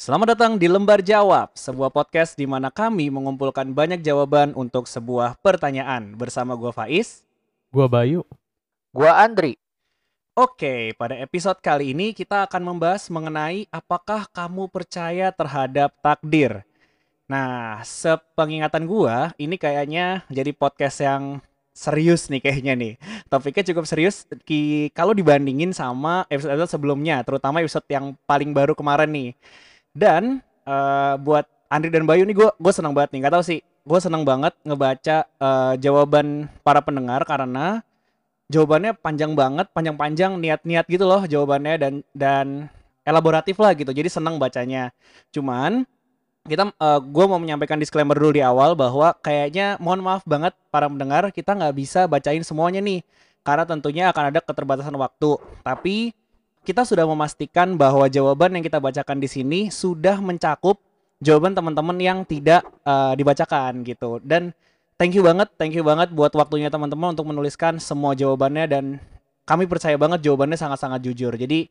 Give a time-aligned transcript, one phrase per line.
[0.00, 5.36] Selamat datang di Lembar Jawab, sebuah podcast di mana kami mengumpulkan banyak jawaban untuk sebuah
[5.44, 6.16] pertanyaan.
[6.16, 7.20] Bersama gue Faiz.
[7.68, 8.24] Gua Bayu.
[8.96, 9.60] Gua Andri.
[10.32, 16.64] Oke, pada episode kali ini kita akan membahas mengenai apakah kamu percaya terhadap takdir.
[17.28, 21.44] Nah, sepengingatan gua, ini kayaknya jadi podcast yang
[21.76, 22.94] serius nih kayaknya nih.
[23.28, 29.12] Topiknya cukup serius ki- kalau dibandingin sama episode-episode sebelumnya, terutama episode yang paling baru kemarin
[29.12, 29.32] nih.
[29.94, 33.20] Dan eh, buat Andri dan Bayu nih gue gue senang banget nih.
[33.26, 37.82] Gak tau sih, gue senang banget ngebaca eh, jawaban para pendengar karena
[38.50, 42.46] jawabannya panjang banget, panjang-panjang, niat-niat gitu loh jawabannya dan dan
[43.06, 43.90] elaboratif lah gitu.
[43.94, 44.90] Jadi senang bacanya.
[45.30, 45.86] Cuman
[46.48, 46.72] kita
[47.04, 51.52] gue mau menyampaikan disclaimer dulu di awal bahwa kayaknya mohon maaf banget para pendengar kita
[51.52, 53.04] nggak bisa bacain semuanya nih
[53.44, 55.36] karena tentunya akan ada keterbatasan waktu.
[55.64, 56.12] Tapi
[56.70, 60.78] kita sudah memastikan bahwa jawaban yang kita bacakan di sini sudah mencakup
[61.18, 64.22] jawaban teman-teman yang tidak eh, dibacakan gitu.
[64.22, 64.54] Dan
[64.94, 68.84] thank you banget, thank you banget buat waktunya teman-teman untuk menuliskan semua jawabannya dan
[69.50, 71.34] kami percaya banget jawabannya sangat-sangat jujur.
[71.34, 71.66] Jadi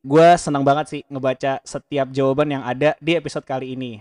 [0.00, 4.00] gue senang banget sih ngebaca setiap jawaban yang ada di episode kali ini.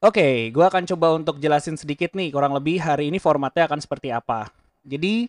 [0.00, 4.08] Oke, gue akan coba untuk jelasin sedikit nih, kurang lebih hari ini formatnya akan seperti
[4.08, 4.48] apa.
[4.80, 5.28] Jadi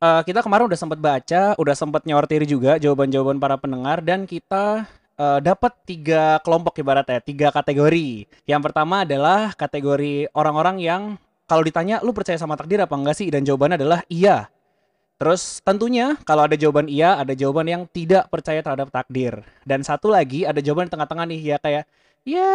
[0.00, 4.88] eh, kita kemarin udah sempat baca, udah sempat nyortir juga jawaban-jawaban para pendengar dan kita
[5.20, 8.26] eh, dapat tiga kelompok ibaratnya, tiga kategori.
[8.48, 11.02] Yang pertama adalah kategori orang-orang yang
[11.50, 14.46] kalau ditanya lu percaya sama takdir apa enggak sih dan jawabannya adalah iya.
[15.20, 19.44] Terus tentunya kalau ada jawaban iya, ada jawaban yang tidak percaya terhadap takdir.
[19.68, 21.84] Dan satu lagi ada jawaban di tengah-tengah nih ya kayak
[22.24, 22.52] ya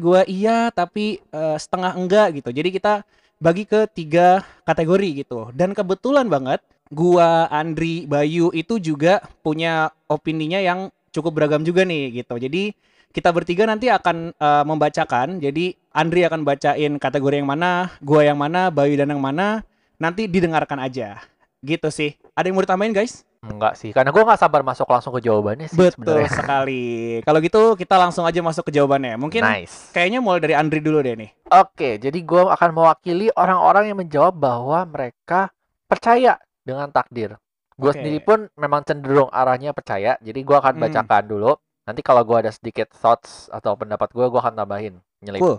[0.00, 2.54] gua iya tapi eh, setengah enggak gitu.
[2.54, 3.04] Jadi kita
[3.36, 5.52] bagi ke tiga kategori gitu.
[5.52, 12.22] Dan kebetulan banget gua Andri Bayu itu juga punya opininya yang cukup beragam juga nih
[12.22, 12.36] gitu.
[12.36, 12.76] Jadi
[13.10, 15.40] kita bertiga nanti akan eh, membacakan.
[15.40, 19.64] Jadi Andri akan bacain kategori yang mana, gua yang mana, Bayu dan yang mana.
[19.96, 21.24] Nanti didengarkan aja.
[21.64, 22.14] Gitu sih.
[22.36, 23.24] Ada yang mau ditambahin guys?
[23.46, 25.94] Enggak sih, karena gua nggak sabar masuk langsung ke jawabannya sih Betul
[26.26, 26.30] sebenarnya.
[26.42, 26.84] sekali.
[27.22, 29.14] Kalau gitu kita langsung aja masuk ke jawabannya.
[29.22, 29.94] Mungkin Nice.
[29.94, 31.30] kayaknya mulai dari Andri dulu deh nih.
[31.54, 35.54] Oke, jadi gua akan mewakili orang-orang yang menjawab bahwa mereka
[35.86, 37.38] percaya dengan takdir.
[37.78, 38.02] Gue Oke.
[38.02, 40.18] sendiri pun memang cenderung arahnya percaya.
[40.18, 40.82] Jadi gua akan Hmm.
[40.90, 41.52] bacakan dulu.
[41.86, 44.98] Nanti kalau gua ada sedikit thoughts atau pendapat gua, gua akan tambahin.
[45.22, 45.38] Nyelip.
[45.38, 45.56] Cool.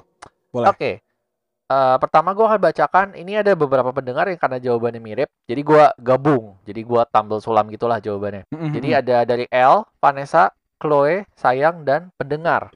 [0.51, 0.67] Boleh.
[0.67, 0.91] Oke.
[1.67, 5.29] Eh, pertama gua akan bacakan ini ada beberapa pendengar yang karena jawabannya mirip.
[5.47, 6.57] Jadi gua gabung.
[6.67, 8.44] Jadi gua tumble sulam gitulah jawabannya.
[8.50, 10.51] Jadi ada dari L, Vanessa,
[10.81, 12.73] Chloe, Sayang, dan pendengar.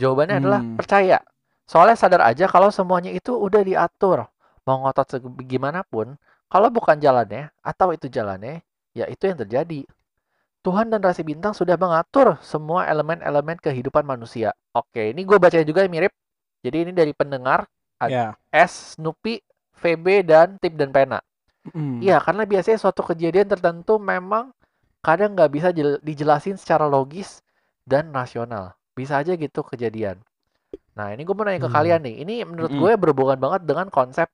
[0.00, 0.74] Jawabannya adalah Hmm.
[0.80, 1.20] percaya.
[1.68, 4.26] Soalnya sadar aja kalau semuanya itu udah diatur.
[4.64, 6.14] Mau ngotot segimanapun,
[6.52, 8.60] kalau bukan jalannya atau itu jalannya,
[8.98, 9.80] ya itu yang terjadi.
[10.62, 14.54] Tuhan dan rasi bintang sudah mengatur semua elemen-elemen kehidupan manusia.
[14.76, 16.12] Oke, ini gue baca juga mirip.
[16.62, 17.66] Jadi ini dari pendengar
[18.02, 18.34] Ya.
[18.50, 19.38] S, Snoopy,
[19.78, 21.22] VB, dan Tip dan Pena.
[21.70, 22.02] Mm.
[22.02, 24.50] Iya, karena biasanya suatu kejadian tertentu memang
[25.06, 27.40] kadang nggak bisa jel- dijelasin secara logis
[27.86, 28.74] dan rasional.
[28.98, 30.18] Bisa aja gitu kejadian.
[30.98, 31.76] Nah, ini gue mau nanya ke Hmm.
[31.78, 32.16] kalian nih.
[32.26, 32.80] Ini menurut Mm-mm.
[32.82, 34.28] gue berhubungan banget dengan konsep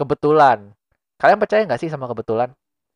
[0.00, 0.72] kebetulan.
[1.20, 2.48] Kalian percaya nggak sih sama kebetulan?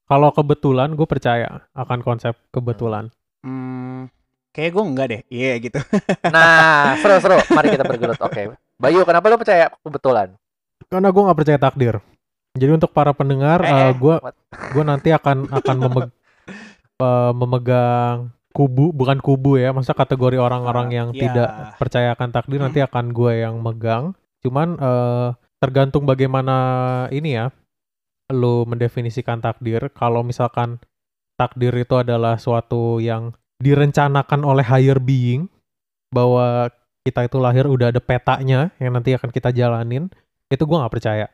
[0.05, 3.09] Kalau kebetulan gue percaya akan konsep kebetulan.
[3.41, 4.09] Hmm,
[4.51, 5.21] kayak gue enggak deh.
[5.29, 5.79] Iya gitu.
[6.35, 7.37] Nah, seru-seru.
[7.53, 8.21] Mari kita bergelut.
[8.21, 8.57] Oke.
[8.77, 10.33] Bayu, kenapa lu percaya kebetulan?
[10.89, 11.95] Karena gue nggak percaya takdir.
[12.55, 14.15] Jadi untuk para pendengar, Eh, eh, eh, gue
[14.73, 16.15] gue nanti akan akan memeg-
[17.01, 18.17] eh, memegang
[18.55, 21.21] kubu, bukan kubu ya, masa kategori orang-orang Ah, yang ya.
[21.27, 24.15] tidak percaya akan takdir nanti akan gue yang megang.
[24.41, 26.57] Cuman eh, tergantung bagaimana
[27.11, 27.51] ini ya,
[28.33, 29.93] lo mendefinisikan takdir.
[29.93, 30.81] Kalau misalkan
[31.37, 35.51] takdir itu adalah suatu yang direncanakan oleh higher being,
[36.15, 36.71] bahwa
[37.05, 40.09] kita itu lahir udah ada petanya yang nanti akan kita jalanin,
[40.49, 41.27] itu gue nggak percaya.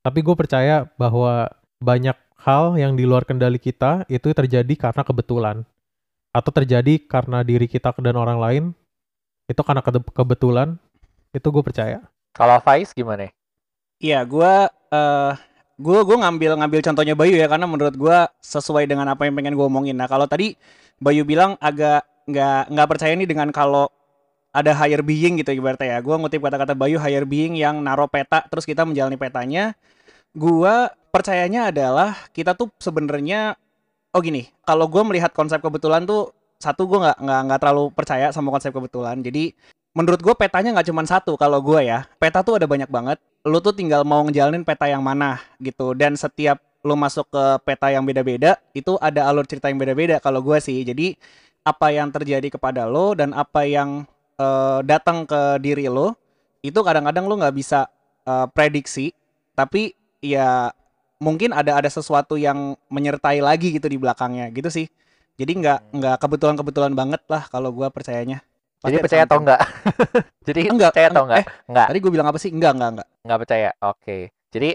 [0.00, 1.50] Tapi gue percaya bahwa
[1.82, 5.56] banyak hal yang di luar kendali kita itu terjadi karena kebetulan.
[6.30, 8.64] Atau terjadi karena diri kita dan orang lain,
[9.50, 10.78] itu karena kede- kebetulan,
[11.34, 12.06] itu gue percaya.
[12.30, 13.34] Kalau Faiz gimana?
[13.98, 14.52] Iya, gue
[14.94, 15.32] eh
[15.80, 19.56] gue gue ngambil ngambil contohnya Bayu ya karena menurut gue sesuai dengan apa yang pengen
[19.56, 19.96] gue omongin.
[19.96, 20.52] Nah kalau tadi
[21.00, 23.88] Bayu bilang agak nggak nggak percaya nih dengan kalau
[24.52, 25.98] ada higher being gitu ibaratnya ya.
[26.04, 29.72] Gue ngutip kata-kata Bayu higher being yang naro peta terus kita menjalani petanya.
[30.36, 33.56] Gue percayanya adalah kita tuh sebenarnya
[34.12, 34.52] oh gini.
[34.68, 38.68] Kalau gue melihat konsep kebetulan tuh satu gue nggak nggak nggak terlalu percaya sama konsep
[38.68, 39.16] kebetulan.
[39.24, 39.56] Jadi
[39.90, 42.06] menurut gue petanya nggak cuma satu kalau gue ya.
[42.18, 43.18] Peta tuh ada banyak banget.
[43.42, 45.96] Lu tuh tinggal mau ngejalanin peta yang mana gitu.
[45.96, 50.40] Dan setiap lu masuk ke peta yang beda-beda itu ada alur cerita yang beda-beda kalau
[50.40, 50.80] gue sih.
[50.86, 51.18] Jadi
[51.66, 54.06] apa yang terjadi kepada lo dan apa yang
[54.40, 56.16] eh, datang ke diri lo
[56.64, 57.90] itu kadang-kadang lo nggak bisa
[58.24, 59.12] eh, prediksi.
[59.58, 59.92] Tapi
[60.24, 60.72] ya
[61.20, 64.48] mungkin ada ada sesuatu yang menyertai lagi gitu di belakangnya.
[64.54, 64.86] Gitu sih.
[65.40, 68.44] Jadi nggak nggak kebetulan-kebetulan banget lah kalau gua percayanya
[68.80, 69.60] Jadi percaya atau enggak?
[70.48, 71.40] Jadi Enggak, percaya atau eng- enggak?
[71.40, 71.46] eh.
[71.68, 73.70] enggak, tadi gue bilang apa sih enggak enggak enggak enggak percaya.
[73.84, 74.18] Oke.
[74.50, 74.70] Jadi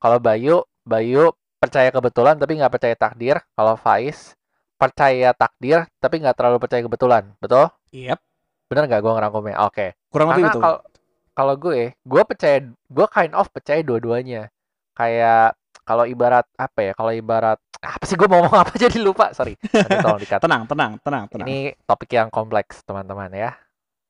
[0.00, 1.24] kalau Bayu, Bayu
[1.60, 3.36] percaya kebetulan tapi nggak percaya takdir.
[3.52, 4.32] Kalau Faiz
[4.80, 7.24] percaya takdir tapi nggak terlalu percaya kebetulan.
[7.36, 7.68] Betul?
[7.92, 8.18] Yep,
[8.70, 9.56] Bener nggak gue ngerangkumnya?
[9.66, 9.92] Oke.
[10.08, 10.62] kurang lebih Karena betul.
[10.64, 10.78] kalau
[11.30, 14.48] kalau gue, gue percaya, gue kind of percaya dua-duanya.
[14.92, 15.56] Kayak
[15.90, 16.92] kalau ibarat apa ya?
[16.94, 17.58] Kalau ibarat
[17.98, 19.34] apa sih gue mau ngomong apa jadi lupa.
[19.34, 19.58] Sorry.
[19.58, 20.38] Nanti tolong dikat.
[20.38, 21.46] Tenang, tenang, tenang, tenang.
[21.50, 23.58] Ini topik yang kompleks, teman-teman ya.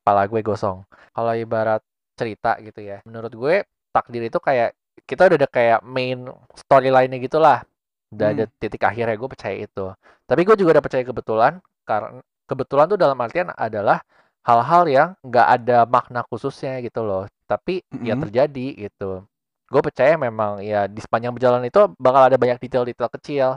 [0.05, 0.85] Kepala gue gosong.
[1.09, 1.81] Kalau ibarat
[2.13, 3.01] cerita gitu ya.
[3.09, 3.55] Menurut gue,
[3.89, 4.77] takdir itu kayak
[5.09, 7.65] kita udah ada kayak main storyline-nya gitu lah.
[8.13, 9.85] Udah ada titik akhirnya gue percaya itu.
[10.29, 11.53] Tapi gue juga udah percaya kebetulan
[11.89, 14.05] karena kebetulan tuh dalam artian adalah
[14.45, 17.25] hal-hal yang nggak ada makna khususnya gitu loh.
[17.49, 18.21] Tapi ya Mm-mm.
[18.21, 19.25] terjadi gitu.
[19.71, 23.47] Gue percaya memang ya di sepanjang perjalanan itu bakal ada banyak detail-detail kecil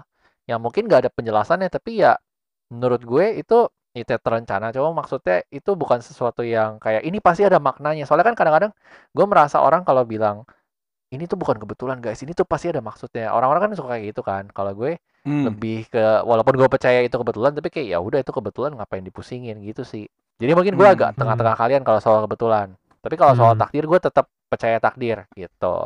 [0.50, 2.14] yang mungkin nggak ada penjelasannya tapi ya
[2.72, 3.56] menurut gue itu
[3.96, 4.70] itu terencana.
[4.76, 8.04] Cuma maksudnya itu bukan sesuatu yang kayak ini pasti ada maknanya.
[8.08, 8.72] Soalnya kan kadang-kadang
[9.16, 10.44] gue merasa orang kalau bilang
[11.14, 12.20] ini tuh bukan kebetulan guys.
[12.24, 13.30] Ini tuh pasti ada maksudnya.
[13.36, 14.44] Orang-orang kan suka kayak gitu kan.
[14.50, 15.46] Kalau gue Hmm.
[15.46, 19.56] lebih ke walaupun gue percaya itu kebetulan tapi kayak ya udah itu kebetulan ngapain dipusingin?
[19.62, 20.04] Gitu sih.
[20.42, 21.16] Jadi mungkin gue Hmm, agak hmm.
[21.20, 22.74] tengah-tengah kalian kalau soal kebetulan.
[23.04, 23.60] Tapi kalau soal Hmm.
[23.60, 25.76] takdir gue tetap percaya takdir gitu.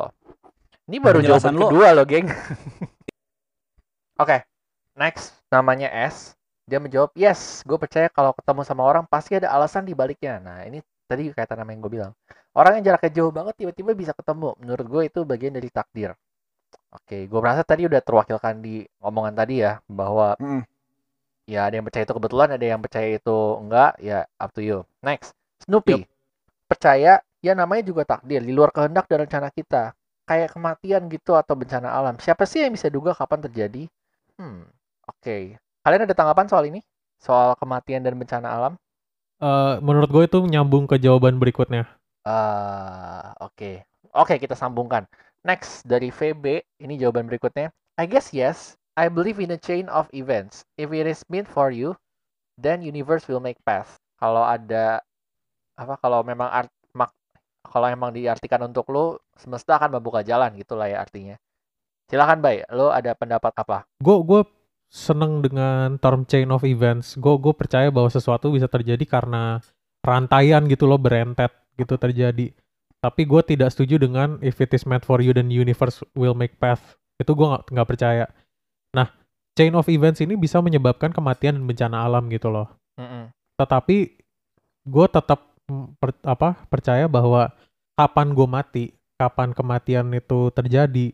[0.89, 2.27] Ini baru Penjelasan jawaban lo- kedua loh geng.
[4.21, 4.45] Oke
[4.93, 5.33] next.
[5.49, 6.37] Namanya S.
[6.69, 10.37] Dia menjawab yes gue percaya kalau ketemu sama orang pasti ada alasan di baliknya.
[10.37, 12.13] Nah ini tadi kaitan sama yang gue bilang.
[12.53, 14.53] Orang yang jaraknya jauh banget tiba-tiba bisa ketemu.
[14.61, 16.13] Menurut gue itu bagian dari takdir.
[16.89, 20.65] Oke, gue merasa tadi udah terwakilkan di omongan tadi ya, bahwa Mm-mm.
[21.45, 24.81] ya ada yang percaya itu kebetulan, ada yang percaya itu enggak, ya up to you.
[25.05, 26.09] Next, Snoopy.
[26.65, 29.95] Percaya ya namanya juga takdir, di luar kehendak dan rencana kita.
[30.29, 32.15] Kayak kematian gitu atau bencana alam.
[32.21, 33.83] Siapa sih yang bisa duga kapan terjadi?
[34.37, 34.69] Hmm,
[35.09, 35.57] oke.
[35.81, 36.85] Kalian ada tanggapan soal ini?
[37.17, 38.73] Soal kematian dan bencana alam?
[39.39, 41.87] Eh, menurut gue itu nyambung ke jawaban berikutnya.
[42.27, 43.87] Ah, oke.
[44.11, 45.07] Oke, kita sambungkan.
[45.47, 47.71] Next, dari VB, ini jawaban berikutnya.
[47.95, 48.75] I guess yes.
[48.99, 50.67] I believe in a chain of events.
[50.75, 51.95] If it is meant for you,
[52.59, 53.95] then universe will make path.
[54.19, 54.99] Kalau ada
[55.79, 56.67] apa kalau memang art
[57.63, 61.35] kalau emang diartikan untuk lo, semesta akan membuka jalan gitulah ya artinya.
[62.09, 62.65] Silakan, Bay.
[62.73, 63.85] Lo ada pendapat apa?
[64.01, 64.41] Gue gue
[64.89, 67.13] seneng dengan term chain of events.
[67.19, 69.61] Gue gue percaya bahwa sesuatu bisa terjadi karena
[70.01, 72.49] rantaian gitu loh berentet gitu terjadi.
[72.99, 76.57] Tapi gue tidak setuju dengan if it is meant for you then universe will make
[76.57, 76.97] path.
[77.21, 78.27] Itu gue nggak percaya.
[78.91, 79.13] Nah,
[79.53, 82.67] chain of events ini bisa menyebabkan kematian dan bencana alam gitu loh.
[82.97, 83.31] Mm-mm.
[83.55, 83.97] Tetapi
[84.89, 85.48] gue tetap mm,
[85.97, 87.53] per- apa percaya bahwa
[87.95, 88.85] kapan gue mati,
[89.19, 91.11] kapan kematian itu terjadi,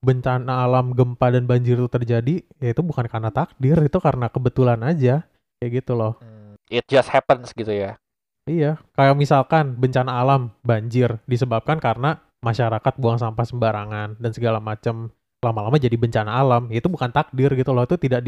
[0.00, 4.80] bencana alam, gempa dan banjir itu terjadi, ya itu bukan karena takdir, itu karena kebetulan
[4.80, 5.26] aja,
[5.60, 6.16] kayak gitu loh.
[6.22, 8.00] Hmm, It just happens gitu ya.
[8.48, 15.12] Iya, kayak misalkan bencana alam, banjir disebabkan karena masyarakat buang sampah sembarangan dan segala macam
[15.44, 16.72] lama-lama jadi bencana alam.
[16.72, 18.24] Itu bukan takdir gitu loh, itu tidak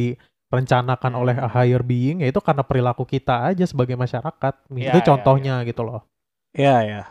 [0.52, 4.68] direncanakan oleh a higher being, ya itu karena perilaku kita aja sebagai masyarakat.
[4.76, 6.04] Iya, itu iya, contohnya gitu loh.
[6.52, 7.02] Ya, ya.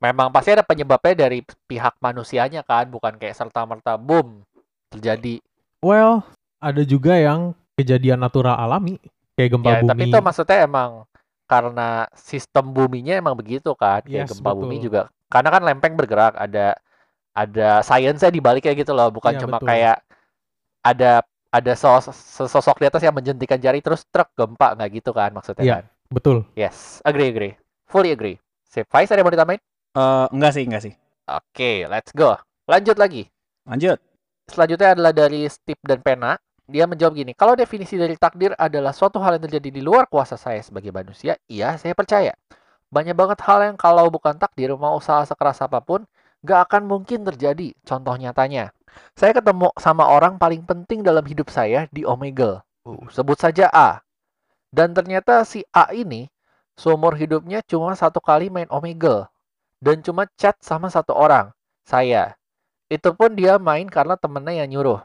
[0.00, 4.40] Memang pasti ada penyebabnya dari pihak manusianya kan, bukan kayak serta-merta boom
[4.88, 5.44] terjadi.
[5.84, 6.24] Well,
[6.56, 8.96] ada juga yang kejadian natural alami
[9.36, 9.92] kayak gempa Ya, bumi.
[9.92, 11.04] tapi itu maksudnya emang
[11.44, 14.88] karena sistem buminya emang begitu kan, kayak Yes, gempa bumi betul.
[14.88, 15.02] juga.
[15.28, 16.72] Karena kan lempeng bergerak, ada
[17.36, 19.68] ada sainsnya di baliknya gitu loh, bukan Iya, cuma betul.
[19.68, 20.00] kayak
[20.80, 25.30] ada ada sos- sesosok di atas yang menjentikan jari terus truk gempa nggak gitu kan
[25.32, 25.76] maksudnya Iya.
[25.80, 25.84] kan.
[26.06, 26.36] Betul.
[26.54, 27.52] Yes, agree agree.
[27.86, 28.36] Fully agree.
[28.66, 29.62] Sip, Faiz ada yang mau ditambahin?
[29.96, 30.94] Eh, enggak sih, enggak sih.
[31.26, 32.38] Oke, let's go.
[32.70, 33.26] Lanjut lagi.
[33.66, 33.98] Lanjut.
[34.46, 36.38] Selanjutnya adalah dari Steve dan Pena.
[36.66, 40.34] Dia menjawab gini, kalau definisi dari takdir adalah suatu hal yang terjadi di luar kuasa
[40.34, 42.34] saya sebagai manusia, iya saya percaya.
[42.90, 46.02] Banyak banget hal yang kalau bukan takdir, mau usaha sekeras apa pun,
[46.42, 47.70] gak akan mungkin terjadi.
[47.86, 48.74] Contoh nyatanya,
[49.16, 52.60] saya ketemu sama orang paling penting dalam hidup saya di Omegle.
[52.86, 54.00] Uh, sebut saja A.
[54.70, 56.28] Dan ternyata si A ini,
[56.76, 59.26] seumur hidupnya cuma satu kali main Omegle.
[59.80, 61.52] Dan cuma chat sama satu orang,
[61.84, 62.36] saya.
[62.86, 65.00] Itu pun dia main karena temennya yang nyuruh.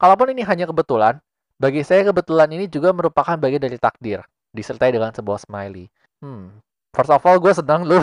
[0.00, 1.20] Kalaupun ini hanya kebetulan,
[1.60, 5.92] bagi saya kebetulan ini juga merupakan bagian dari takdir, disertai dengan sebuah smiley.
[6.24, 6.56] Hmm.
[6.90, 8.00] First of all, gue senang lu,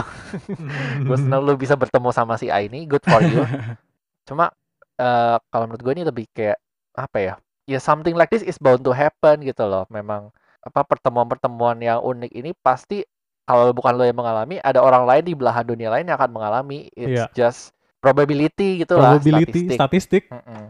[1.07, 3.43] gue senang lu bisa bertemu sama si A ini, good for you.
[4.29, 4.53] Cuma
[4.97, 6.57] eh, kalau menurut gue ini lebih kayak
[6.93, 7.33] apa ya?
[7.67, 9.83] Ya something like this is bound to happen gitu loh.
[9.91, 10.31] Memang
[10.63, 13.03] apa pertemuan-pertemuan yang unik ini pasti
[13.47, 16.91] kalau bukan lo yang mengalami, ada orang lain di belahan dunia lain yang akan mengalami.
[16.91, 17.25] It's Iya.
[17.31, 17.71] just
[18.03, 19.77] probability gitu lah, Probability, statistik.
[19.79, 20.23] statistik.
[20.27, 20.63] Mm-mm.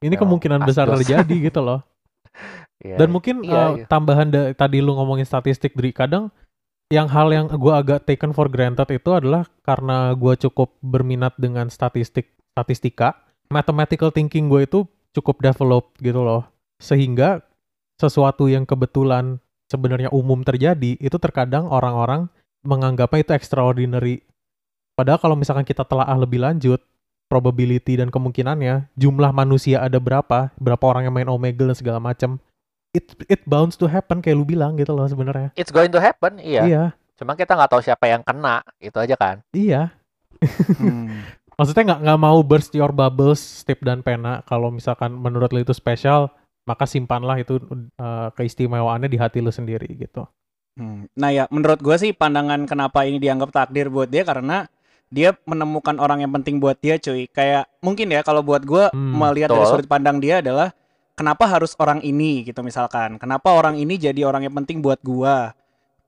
[0.00, 1.04] Ini Ya, kemungkinan besar asdos.
[1.04, 1.80] terjadi gitu loh.
[2.80, 2.96] Iya.
[2.96, 3.86] Dan mungkin Iya, eh, iya.
[3.92, 6.32] tambahan tadi lu ngomongin statistik dari kadang
[6.88, 11.68] yang hal yang gua agak taken for granted itu adalah karena gua cukup berminat dengan
[11.68, 16.46] statistik statistika, mathematical thinking gue itu cukup developed gitu loh.
[16.80, 17.42] Sehingga
[18.00, 22.30] sesuatu yang kebetulan sebenarnya umum terjadi itu terkadang orang-orang
[22.64, 24.24] menganggapnya itu extraordinary.
[24.96, 26.80] Padahal kalau misalkan kita telaah lebih lanjut
[27.30, 32.40] probability dan kemungkinannya jumlah manusia ada berapa, berapa orang yang main Omegle dan segala macam.
[32.90, 35.54] It it bounds to happen kayak lu bilang gitu loh sebenarnya.
[35.54, 36.66] It's going to happen, iya.
[36.66, 36.84] Iya,
[37.20, 39.36] Cuma kita nggak tahu siapa yang kena, itu aja kan.
[39.52, 39.94] iya.
[40.80, 41.20] Hmm.
[41.60, 44.40] Maksudnya nggak nggak mau burst your bubbles, stip dan pena.
[44.48, 46.32] Kalau misalkan menurut lu itu spesial,
[46.64, 47.60] maka simpanlah itu
[48.00, 50.24] eh, keistimewaannya di hati lu sendiri gitu.
[50.78, 51.04] Hmm.
[51.18, 54.64] Nah ya, menurut gue sih pandangan kenapa ini dianggap takdir buat dia karena
[55.10, 57.28] dia menemukan orang yang penting buat dia, cuy.
[57.28, 60.72] Kayak mungkin ya kalau buat gue Hmm, melihat dari sudut pandang dia adalah
[61.18, 63.20] kenapa harus orang ini gitu misalkan.
[63.20, 65.52] Kenapa orang ini jadi orang yang penting buat gua.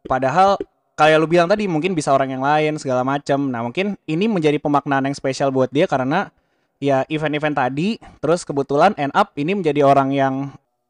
[0.09, 0.57] Padahal
[1.03, 3.47] kayak lu bilang tadi mungkin bisa orang yang lain segala macam.
[3.47, 6.31] Nah, mungkin ini menjadi pemaknaan yang spesial buat dia karena
[6.79, 10.35] ya event-event tadi terus kebetulan end up ini menjadi orang yang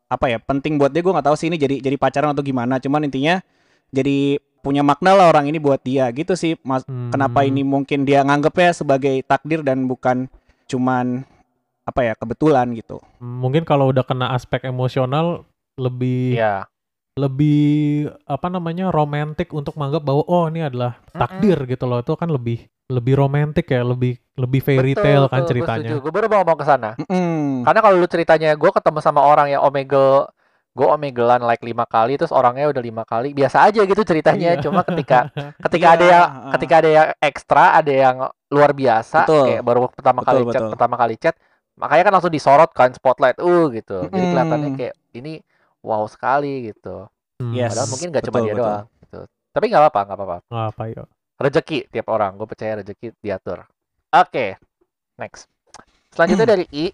[0.08, 2.80] apa ya penting buat dia gue nggak tahu sih ini jadi jadi pacaran atau gimana
[2.80, 3.44] cuman intinya
[3.88, 6.80] jadi punya makna lah orang ini buat dia gitu sih mas
[7.12, 7.48] kenapa Hmm.
[7.52, 10.32] ini mungkin dia nganggepnya sebagai takdir dan bukan
[10.64, 11.28] cuman
[11.84, 15.44] apa ya kebetulan gitu Mungkin kalau udah kena aspek emosional
[15.76, 16.71] lebih Iya.
[17.12, 22.32] Lebih apa namanya romantik untuk menganggap bahwa oh ini adalah takdir gitu loh itu kan
[22.32, 26.40] lebih lebih romantik ya lebih lebih fairy Betul, tale kan betul, ceritanya Gue baru mau
[26.40, 26.90] ngomong ke sana.
[26.96, 27.68] Mm-mm.
[27.68, 30.24] Karena kalau lu ceritanya gue ketemu sama orang yang omegel,
[30.72, 34.56] gue omegelan like lima kali, terus orangnya udah lima kali, biasa aja gitu ceritanya.
[34.56, 34.64] Iya.
[34.64, 35.28] Cuma ketika
[35.68, 36.24] ketika Iya, ada yang
[36.56, 38.16] ketika ada yang ekstra, ada yang
[38.48, 39.44] luar biasa, Betul.
[39.52, 40.72] kayak baru pertama Betul, kali chat, betul.
[40.72, 41.34] pertama kali chat,
[41.76, 44.08] makanya kan langsung disorot kan spotlight, uh gitu.
[44.08, 45.44] Jadi kelihatannya kayak ini
[45.82, 47.06] wow sekali gitu.
[47.42, 47.74] Hmm, Yes.
[47.74, 48.60] Padahal mungkin gak cuma dia betul.
[48.62, 48.86] doang.
[49.02, 49.20] Gitu.
[49.52, 50.36] Tapi nggak apa-apa, nggak apa-apa.
[50.48, 51.04] apa ya
[51.42, 53.66] Rezeki tiap orang, gue percaya rezeki diatur.
[54.14, 54.56] Oke,
[55.18, 55.50] next.
[56.14, 56.92] Selanjutnya dari I,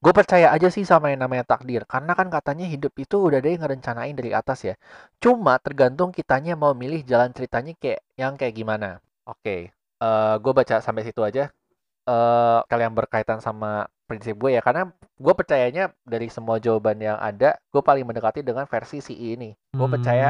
[0.00, 1.84] gue percaya aja sih sama yang namanya takdir.
[1.84, 4.74] Karena kan katanya hidup itu udah ada yang ngerencanain dari atas ya.
[5.20, 9.04] Cuma tergantung kitanya mau milih jalan ceritanya kayak yang kayak gimana.
[9.28, 11.52] Oke, eh gue baca sampai situ aja.
[12.08, 14.62] Eh kalian berkaitan sama prinsip gue ya.
[14.64, 19.36] Karena gue percayanya dari semua jawaban yang ada, gue paling mendekati dengan versi si I
[19.36, 19.50] ini.
[19.74, 19.94] Gue Hmm.
[19.98, 20.28] percaya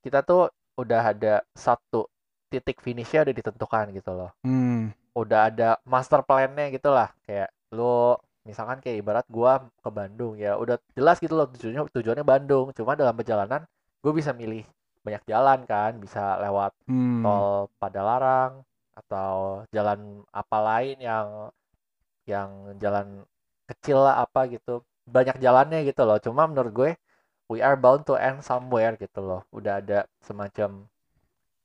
[0.00, 0.48] kita tuh
[0.78, 2.06] udah ada satu
[2.48, 4.94] titik finishnya udah ditentukan gitu loh Hmm.
[5.12, 10.56] udah ada master plan-nya gitu lah kayak lu misalkan kayak ibarat gua ke Bandung ya
[10.56, 13.66] udah jelas gitu loh tujuannya tujuannya Bandung cuma dalam perjalanan
[14.00, 14.64] gue bisa milih
[15.04, 17.20] banyak jalan kan bisa lewat Hmm.
[17.20, 18.64] tol Padalarang
[19.04, 21.26] atau jalan apa lain yang
[22.28, 22.50] yang
[22.82, 23.24] jalan
[23.70, 24.84] kecil lah apa gitu.
[25.08, 26.18] Banyak jalannya gitu loh.
[26.20, 26.90] Cuma menurut gue
[27.48, 29.40] we are bound to end somewhere gitu loh.
[29.54, 30.84] Udah ada semacam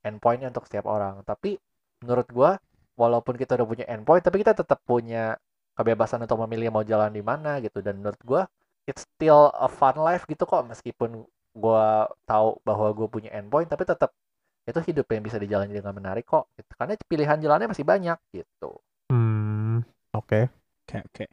[0.04, 1.24] endpointnya untuk setiap orang.
[1.28, 1.60] Tapi
[2.04, 2.52] menurut gue
[2.96, 5.36] walaupun kita udah punya endpoint tapi kita tetap punya
[5.74, 7.84] kebebasan untuk memilih mau jalan di mana gitu.
[7.84, 8.42] Dan menurut gue
[8.88, 10.64] it's still a fun life gitu kok.
[10.68, 11.86] Meskipun gue
[12.26, 14.16] tahu bahwa gue punya endpoint tapi tetap
[14.64, 16.72] itu hidup yang bisa dijalani dengan menarik kok gitu.
[16.80, 18.72] karena pilihan jalannya masih banyak gitu.
[19.12, 19.84] Hmm,
[20.16, 20.48] oke.
[20.84, 21.24] Oke, oke.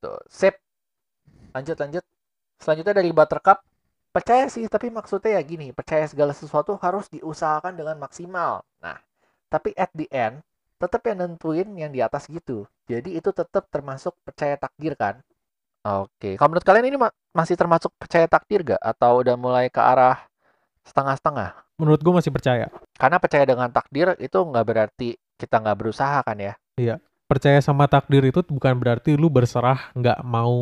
[0.00, 0.56] tuh sip.
[1.56, 2.04] Lanjut lanjut.
[2.60, 3.64] Selanjutnya dari Buttercup.
[4.12, 8.64] Percaya sih tapi maksudnya ya gini percaya segala sesuatu harus diusahakan dengan maksimal.
[8.80, 8.96] Nah
[9.52, 10.40] tapi at the end
[10.80, 12.64] tetap yang nentuin yang di atas gitu.
[12.88, 15.20] Jadi itu tetap termasuk percaya takdir kan?
[15.84, 18.80] Oke kalau menurut kalian ini ma- masih termasuk percaya takdir gak?
[18.80, 20.27] Atau udah mulai ke arah
[20.88, 22.66] setengah-setengah Menurut gue masih percaya.
[22.96, 26.54] karena percaya dengan takdir itu nggak berarti kita nggak berusaha kan ya
[27.28, 30.56] Percaya sama takdir itu bukan berarti lu berserah nggak mau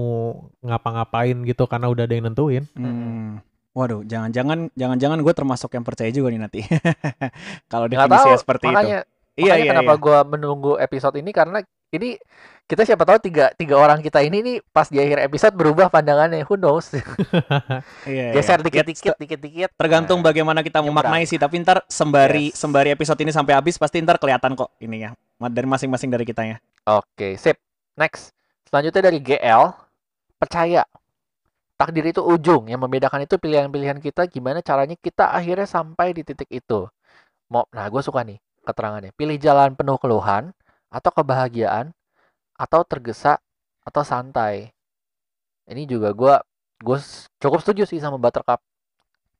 [0.66, 2.66] ngapa-ngapain gitu karena udah ada yang nentuin.
[2.74, 3.38] Hmm.
[3.70, 6.60] Waduh, jangan-jangan jangan-jangan gue termasuk yang percaya juga nih nanti.
[7.70, 8.74] Kalau tahu definisinya seperti itu.
[8.74, 9.00] makanya
[9.36, 10.00] Iya, Makanya iya, kenapa iya.
[10.00, 11.60] gua menunggu episode ini karena
[11.92, 12.16] ini
[12.66, 16.42] kita siapa tahu tiga tiga orang kita ini nih pas di akhir episode berubah pandangannya.
[16.50, 16.90] Who knows?
[16.96, 17.02] Iya,
[18.06, 18.32] iya.
[18.34, 22.58] geser Ya, dikit-dikit dikit-dikit tergantung Nah, bagaimana kita memaknai sih tapi ntar sembari Yes.
[22.58, 26.58] sembari episode ini sampai habis pasti ntar kelihatan kok ininya Ma- dari masing-masing dari kitanya
[26.86, 27.58] oke sip.
[27.94, 28.34] Next.
[28.66, 29.62] Selanjutnya dari GL
[30.36, 30.82] percaya.
[31.76, 32.66] Takdir itu ujung.
[32.66, 36.88] Yang membedakan itu pilihan-pilihan kita gimana caranya kita akhirnya sampai di titik itu.
[37.52, 39.12] Mau nah gue suka nih keterangannya.
[39.14, 40.50] Pilih jalan penuh keluhan
[40.88, 41.92] atau kebahagiaan
[42.56, 43.38] atau tergesa
[43.86, 44.72] atau santai
[45.68, 46.34] ini juga gue
[46.82, 46.98] gue
[47.40, 48.60] cukup setuju sih sama Buttercup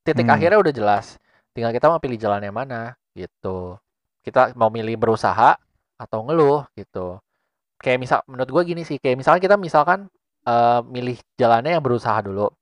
[0.06, 0.37] titik Hmm.
[0.37, 1.16] akhirnya udah jelas
[1.56, 3.80] tinggal kita mau pilih jalan yang mana gitu.
[4.20, 5.56] Kita mau milih berusaha
[5.96, 7.16] atau ngeluh gitu.
[7.80, 10.12] Kayak misal menurut gue gini sih, kayak misalkan kita misalkan
[10.44, 12.52] eh, milih jalannya yang berusaha dulu.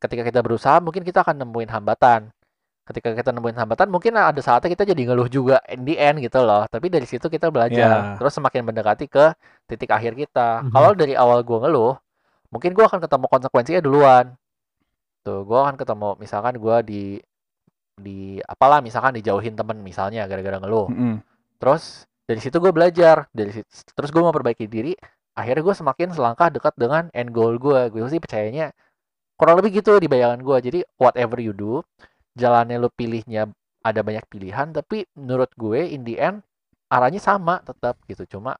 [0.00, 2.32] Ketika kita berusaha, mungkin kita akan nemuin hambatan.
[2.82, 6.42] Ketika kita nemuin hambatan, mungkin ada saatnya kita jadi ngeluh juga in the end gitu
[6.42, 6.66] loh.
[6.66, 8.18] Tapi dari situ kita belajar, Ya.
[8.18, 9.30] terus semakin mendekati ke
[9.70, 10.66] titik akhir kita.
[10.66, 10.74] Mhm.
[10.74, 11.94] Kalau dari awal gue ngeluh,
[12.50, 14.34] mungkin gue akan ketemu konsekuensinya duluan.
[15.22, 17.02] Tuh, gue akan ketemu misalkan gue di
[18.02, 20.90] di apalah misalkan dijauhin temen misalnya gara-gara ngeluh.
[20.90, 21.14] Mm-mm.
[21.62, 24.98] Terus dari situ gue belajar, dari situ, terus gue mau perbaiki diri.
[25.38, 27.94] Akhirnya gue semakin selangkah dekat dengan end goal gue.
[27.94, 28.74] Gue sih percayanya
[29.38, 30.56] kurang lebih gitu di bayangan gue.
[30.58, 31.80] Jadi whatever you do,
[32.32, 33.48] jalannya lo pilihnya
[33.80, 36.40] ada banyak pilihan, tapi menurut gue in the end
[36.86, 38.24] arahnya sama tetap gitu.
[38.30, 38.54] Cuma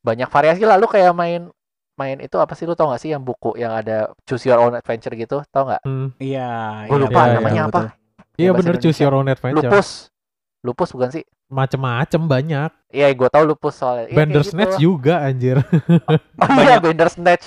[0.00, 0.74] banyak variasi lah.
[0.74, 1.48] Lu kayak main
[1.94, 4.72] main itu apa sih lu tau gak sih yang buku yang ada choose your own
[4.72, 6.12] adventure gitu tau nggak Hmm.
[6.18, 7.80] Iya, gue iya, lupa iya, namanya betul, apa.
[8.36, 9.02] Iya bahasa bener choose Indonesia.
[9.02, 9.64] your own adventure.
[9.64, 9.88] lupus
[10.60, 12.68] lupus bukan sih Macem-macem banyak.
[12.90, 14.92] iya gue tahu lupus soalnya Iya, Bandersnatch gitu.
[14.92, 15.56] juga anjir.
[16.42, 17.44] oh iya Bandersnatch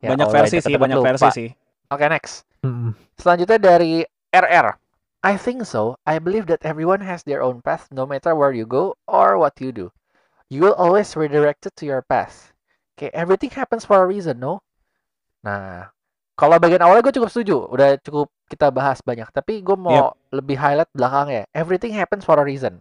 [0.00, 1.06] Ya banyak versi sih, banyak lupa.
[1.12, 1.48] versi sih.
[1.86, 2.96] oke next Mm-mm.
[3.20, 4.79] selanjutnya dari RR
[5.20, 6.00] I think so.
[6.08, 9.60] I believe that everyone has their own path no matter where you go or what
[9.60, 9.92] you do.
[10.48, 12.56] You will always redirected to your path.
[12.96, 14.64] Okay everything happens for a reason no?
[15.44, 15.92] Nah
[16.40, 17.68] kalau bagian awalnya gue cukup setuju.
[17.68, 19.28] Udah cukup kita bahas banyak.
[19.28, 21.44] Tapi gue mau lebih highlight belakangnya.
[21.52, 22.80] Everything happens for a reason.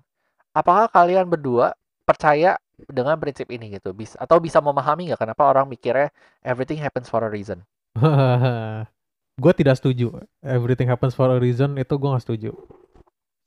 [0.55, 1.75] Apakah kalian berdua
[2.08, 2.55] percaya
[2.88, 3.91] dengan prinsip ini gitu?
[3.91, 6.08] Bisa atau bisa memahami nggak kenapa orang mikirnya
[6.39, 7.67] everything happens for a reason
[9.39, 10.19] gue tidak setuju.
[10.43, 12.51] Everything happens for a reason itu gue nggak setuju.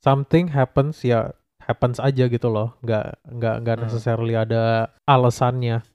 [0.03, 1.31] Something happens ya
[1.63, 2.75] happens aja gitu loh.
[2.83, 3.83] Nggak nggak nggak Hmm.
[3.87, 5.85] necessarily ada alasannya.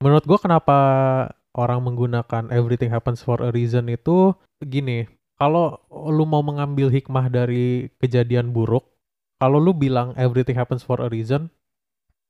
[0.00, 0.76] Menurut gue kenapa
[1.52, 5.10] orang menggunakan everything happens for a reason itu gini.
[5.38, 8.82] Kalau lu mau mengambil hikmah dari kejadian buruk,
[9.38, 11.46] kalau lu bilang everything happens for a reason,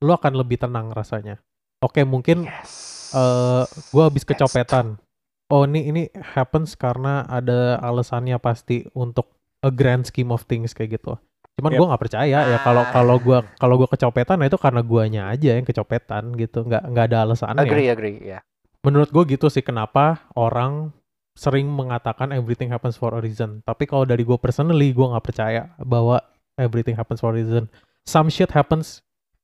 [0.05, 1.41] lu akan lebih tenang rasanya.
[1.81, 5.01] Oke, mungkin yes eh gue habis kecopetan.
[5.49, 6.03] Oh ini ini
[6.37, 11.17] happens karena ada alasannya pasti untuk a grand scheme of things kayak gitu.
[11.57, 11.79] Cuman Yep.
[11.81, 12.93] gue nggak percaya ya kalau Ah.
[12.93, 16.63] kalau gue kalau gue kecopetan nah itu karena guanya aja yang kecopetan gitu.
[16.63, 17.65] Nggak nggak ada alasannya.
[17.65, 18.39] agree agree ya
[18.79, 20.95] Menurut gue gitu sih kenapa orang
[21.35, 23.59] sering mengatakan everything happens for a reason.
[23.65, 26.23] Tapi kalau dari gue personally gue nggak percaya bahwa
[26.55, 27.67] everything happens for a reason.
[28.05, 29.03] Some shit happens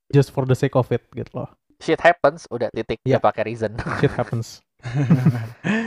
[0.09, 1.51] just for the sake of it gitu loh.
[1.81, 4.63] shit happens udah titik nggak pakai reason Shit happens.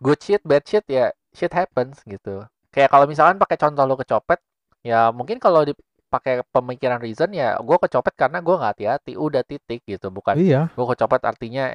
[0.00, 4.40] good shit bad shit ya shit happens gitu kayak kalau misalkan pakai contoh lo kecopet
[4.84, 9.82] ya mungkin kalau dipakai pemikiran reason ya gue kecopet karena gue nggak hati-hati udah titik
[9.84, 10.68] gitu bukan iya.
[10.72, 11.74] gue kecopet artinya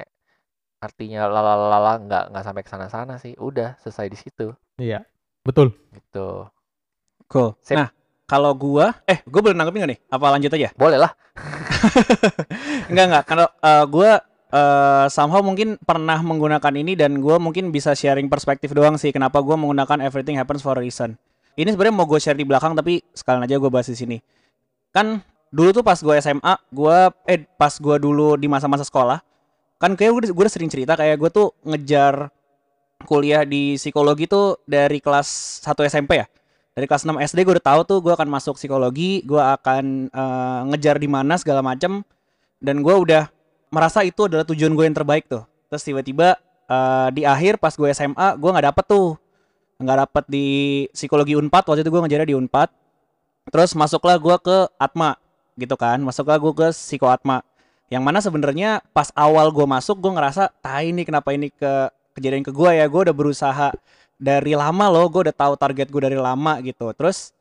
[0.80, 4.48] artinya lalalala nggak nggak sampai ke sana-sana sih udah selesai di situ
[4.80, 5.04] Iya.
[5.44, 5.76] Betul.
[5.92, 6.48] gitu
[7.30, 7.54] Cool.
[7.62, 7.78] Sip.
[7.78, 7.92] Nah,
[8.26, 10.00] kalau gua eh gua boleh nanggepin nggak nih?
[10.10, 10.68] Apa lanjut aja?
[10.74, 11.12] boleh lah
[12.90, 13.24] Enggak enggak.
[13.28, 14.10] Kalau eh, gua
[14.50, 19.38] eh, somehow mungkin pernah menggunakan ini dan gua mungkin bisa sharing perspektif doang sih kenapa
[19.40, 21.14] gua menggunakan everything happens for a reason.
[21.58, 24.16] Ini sebenarnya mau gue share di belakang tapi sekalian aja gua bahas di sini.
[24.94, 29.18] Kan dulu tuh pas gua SMA, gua eh pas gua dulu di masa-masa sekolah,
[29.80, 32.28] kan kayak gue udah sering cerita kayak gue tuh ngejar
[33.08, 36.28] kuliah di psikologi tuh dari kelas 1 SMP ya.
[36.76, 40.60] Dari kelas 6 SD gue udah tahu tuh gue akan masuk psikologi, gue akan eh,
[40.68, 42.04] ngejar di mana segala macem
[42.60, 43.32] dan gue udah
[43.70, 45.46] merasa itu adalah tujuan gue yang terbaik tuh.
[45.70, 49.16] Terus tiba-tiba eh, di akhir pas gue SMA gue nggak dapet tuh,
[49.80, 50.46] nggak dapet di
[50.92, 52.68] psikologi Unpad waktu itu gue ngejarnya di Unpad.
[53.50, 55.16] Terus masuklah gue ke Atma
[55.56, 57.40] gitu kan, masuklah gue ke Psiko Atma.
[57.90, 62.46] Yang mana sebenarnya pas awal gue masuk gue ngerasa, tai nih kenapa ini ke kejadian
[62.46, 63.74] ke gue ya, gue udah berusaha
[64.20, 66.92] dari lama loh, gue udah tahu target gue dari lama gitu.
[66.94, 67.34] Terus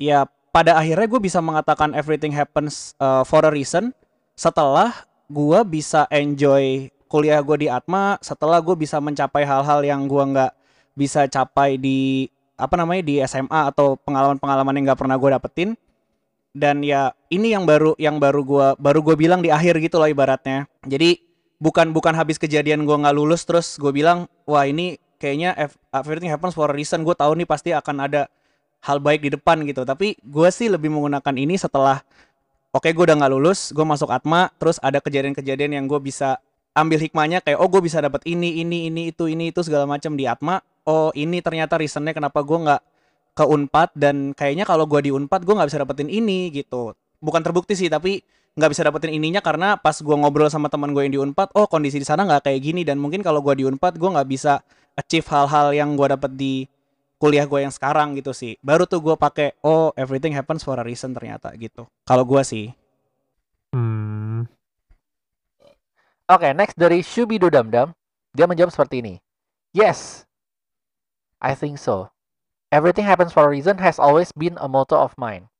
[0.00, 3.94] ya pada akhirnya gue bisa mengatakan everything happens uh, for a reason
[4.34, 4.90] setelah
[5.32, 10.52] gue bisa enjoy kuliah gue di Atma, setelah gue bisa mencapai hal-hal yang gue nggak
[10.92, 15.70] bisa capai di apa namanya di SMA atau pengalaman-pengalaman yang nggak pernah gue dapetin.
[16.52, 20.04] Dan ya ini yang baru yang baru gua baru gue bilang di akhir gitu loh
[20.04, 20.68] ibaratnya.
[20.84, 21.24] Jadi
[21.56, 26.28] bukan bukan habis kejadian gua nggak lulus terus gue bilang wah ini kayaknya ev- everything
[26.28, 27.08] happens for a reason.
[27.08, 28.28] Gue tahu nih pasti akan ada
[28.84, 29.88] hal baik di depan gitu.
[29.88, 32.04] Tapi gue sih lebih menggunakan ini setelah
[32.72, 36.40] oke gue udah nggak lulus gue masuk Atma terus ada kejadian-kejadian yang gue bisa
[36.72, 40.16] ambil hikmahnya kayak oh gue bisa dapat ini ini ini itu ini itu segala macam
[40.16, 40.60] di Atma.
[40.82, 42.82] Oh ini ternyata reasonnya kenapa gue nggak
[43.32, 46.92] ke Unpad dan kayaknya kalau gua di Unpad gue nggak bisa dapetin ini gitu.
[47.22, 48.20] Bukan terbukti sih tapi
[48.52, 51.64] nggak bisa dapetin ininya karena pas gua ngobrol sama teman gue yang di Unpad oh
[51.64, 54.60] kondisi di sana nggak kayak gini dan mungkin kalau gua di Unpad gue nggak bisa
[54.92, 56.68] achieve hal-hal yang gua dapet di
[57.22, 58.58] kuliah gue yang sekarang gitu sih.
[58.58, 61.86] Baru tuh gue pakai oh everything happens for a reason ternyata gitu.
[62.02, 62.74] Kalau gue sih.
[63.70, 64.50] Hmm.
[66.26, 67.94] Oke, next dari Shubido Damdam.
[68.34, 69.14] Dia menjawab seperti ini.
[69.70, 70.26] Yes,
[71.38, 72.10] I think so.
[72.72, 75.52] Everything happens for a reason has always been a motto of mine.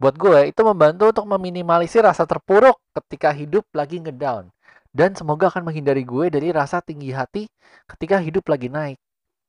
[0.00, 4.48] Buat gue, itu membantu untuk meminimalisir rasa terpuruk ketika hidup lagi ngedown.
[4.94, 7.50] Dan semoga akan menghindari gue dari rasa tinggi hati
[7.90, 8.96] ketika hidup lagi naik.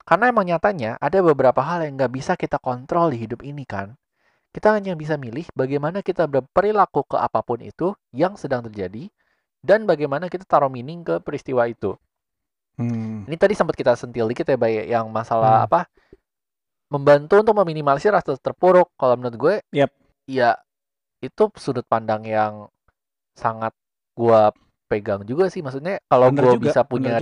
[0.08, 3.96] Karena emang nyatanya ada beberapa hal yang nggak bisa kita kontrol di hidup ini kan.
[4.52, 9.08] Kita hanya bisa milih bagaimana kita berperilaku ke apa pun itu yang sedang terjadi
[9.64, 11.96] dan bagaimana kita taruh meaning ke peristiwa itu.
[12.76, 13.24] Hmm.
[13.30, 15.68] Ini tadi sempat kita sentil dikit ya, Bay, yang masalah Hmm.
[15.70, 15.82] apa?
[16.92, 18.92] Membantu untuk meminimalisir rasa terpuruk.
[19.00, 19.92] Kalau menurut gue, Yap.
[20.28, 20.60] ya
[21.24, 22.68] itu sudut pandang yang
[23.38, 23.72] sangat
[24.18, 24.52] gua
[24.92, 25.64] pegang juga sih.
[25.64, 27.16] Maksudnya kalau gue bisa punya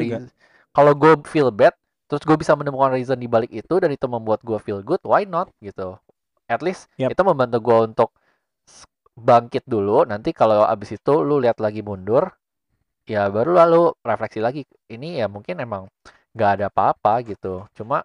[0.73, 1.75] kalau gue feel bad,
[2.09, 5.23] terus gue bisa menemukan reason di balik itu dan itu membuat gue feel good, why
[5.29, 5.95] not gitu?
[6.49, 7.13] At least Yap.
[7.13, 8.09] itu membantu gue untuk
[9.13, 10.09] bangkit dulu.
[10.09, 12.33] Nanti kalau abis itu lu lihat lagi mundur,
[13.05, 14.65] ya baru lalu refleksi lagi.
[14.89, 15.85] Ini ya mungkin emang
[16.33, 17.69] nggak ada apa-apa gitu.
[17.77, 18.01] Cuma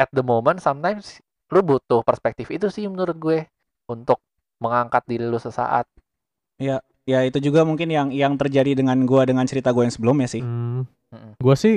[0.00, 1.20] at the moment sometimes
[1.52, 3.44] lu butuh perspektif itu sih menurut gue
[3.92, 4.24] untuk
[4.56, 5.84] mengangkat diri lu sesaat.
[6.56, 6.80] Ya
[7.26, 10.40] itu juga mungkin yang yang terjadi dengan gue dengan cerita gue yang sebelumnya sih.
[10.40, 10.88] Hmm.
[11.36, 11.76] Gue sih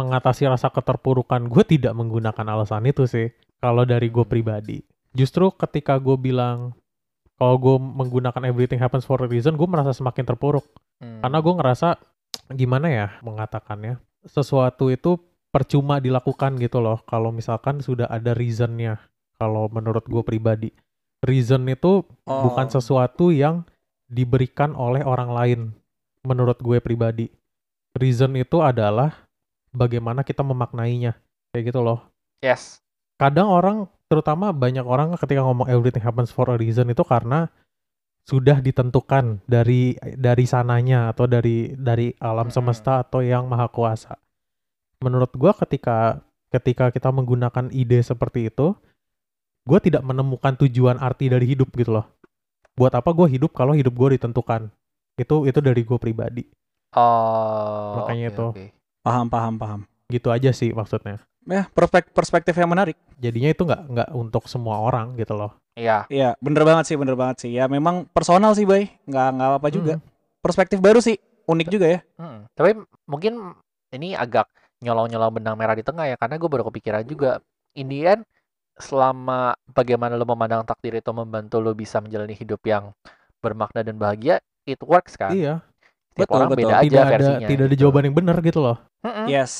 [0.00, 3.28] mengatasi rasa keterpurukan gue tidak menggunakan alasan itu sih.
[3.60, 4.80] Kalau dari gue pribadi,
[5.12, 6.72] justru ketika gue bilang
[7.36, 10.64] kalau gue menggunakan everything happens for a reason, gue merasa semakin terpuruk.
[11.00, 11.20] Hmm.
[11.20, 11.88] Karena gue ngerasa
[12.56, 15.20] gimana ya mengatakannya, sesuatu itu
[15.52, 17.04] percuma dilakukan gitu loh.
[17.04, 19.00] Kalau misalkan sudah ada reasonnya.
[19.40, 20.68] Kalau menurut gue pribadi,
[21.24, 22.44] reason itu Oh.
[22.48, 23.64] bukan sesuatu yang
[24.04, 25.60] diberikan oleh orang lain.
[26.28, 27.32] Menurut gue pribadi,
[27.96, 29.29] reason itu adalah
[29.72, 31.18] bagaimana kita memaknainya.
[31.50, 31.98] Kayak gitu loh.
[32.42, 32.78] yes.
[33.20, 37.52] Kadang orang, terutama banyak orang ketika ngomong everything happens for a reason itu karena
[38.24, 42.54] sudah ditentukan dari dari sananya atau dari dari alam Mm-mm.
[42.54, 44.16] semesta atau yang maha kuasa.
[45.04, 48.74] Menurut gua ketika ketika kita menggunakan ide seperti itu,
[49.68, 52.06] gue tidak menemukan tujuan arti dari hidup gitu loh.
[52.74, 54.72] Buat apa gue hidup kalau hidup gue ditentukan?
[55.14, 56.42] Itu itu dari gue pribadi.
[56.96, 58.46] Oh, Makanya oke, itu.
[58.50, 58.64] oke.
[59.00, 59.80] Paham paham paham.
[60.10, 61.22] Gitu aja sih maksudnya.
[61.48, 62.96] Ya perspek- perspektif yang menarik.
[63.16, 65.56] Jadinya itu nggak nggak untuk semua orang gitu loh.
[65.78, 66.04] Iya.
[66.12, 67.50] Iya bener banget sih bener banget sih.
[67.56, 68.92] Ya memang personal sih bay.
[69.08, 69.94] Nggak nggak apa juga.
[69.96, 70.04] Hmm.
[70.44, 71.16] Perspektif baru sih.
[71.50, 72.00] Unik juga ya.
[72.14, 72.70] Mm, Tapi
[73.10, 73.58] mungkin
[73.90, 74.46] ini agak
[74.80, 77.42] nyolong-nyolong benang merah di tengah ya, karena gue baru kepikiran juga.
[77.74, 78.22] In the end,
[78.78, 82.94] selama bagaimana lo memandang takdir itu membantu lo bisa menjalani hidup yang
[83.42, 85.34] bermakna dan bahagia, it works kan.
[85.34, 85.60] Iya.
[86.20, 86.60] Setiap Betul, orang betul.
[86.60, 87.48] beda aja Tidak ada versinya.
[87.48, 87.80] tidak ada gitu.
[87.80, 88.76] jawaban yang benar gitu loh.
[89.00, 89.26] Mm-mm.
[89.26, 89.52] Yes.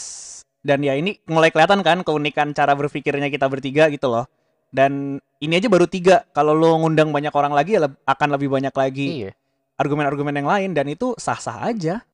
[0.61, 4.29] Dan ya ini mulai kelihatan kan keunikan cara berpikirnya kita bertiga gitu loh.
[4.69, 6.29] Dan ini aja baru tiga.
[6.31, 9.31] Kalau lo ngundang banyak orang lagi ya akan lebih banyak lagi Iya.
[9.75, 12.05] argumen-argumen yang lain dan itu sah-sah aja.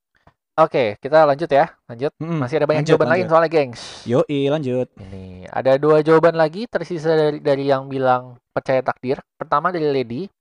[0.57, 1.69] Oke, kita lanjut ya.
[1.85, 2.17] Lanjut.
[2.17, 2.41] Mm-mm.
[2.41, 3.33] Masih ada banyak Lanjut, jawaban lain lanjut.
[3.35, 3.81] soalnya, gengs.
[4.09, 4.89] Yoi lanjut.
[4.97, 9.21] Ini ada dua jawaban lagi tersisa dari, dari yang bilang percaya takdir.
[9.37, 10.33] Pertama dari Lady.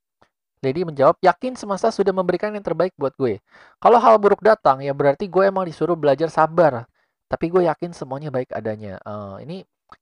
[0.64, 3.38] Lady menjawab, yakin semesta sudah memberikan yang terbaik buat gue.
[3.76, 6.88] Kalau hal buruk datang, ya berarti gue emang disuruh belajar sabar.
[7.28, 8.96] Tapi gue yakin semuanya baik adanya.
[9.02, 9.56] Eh, ini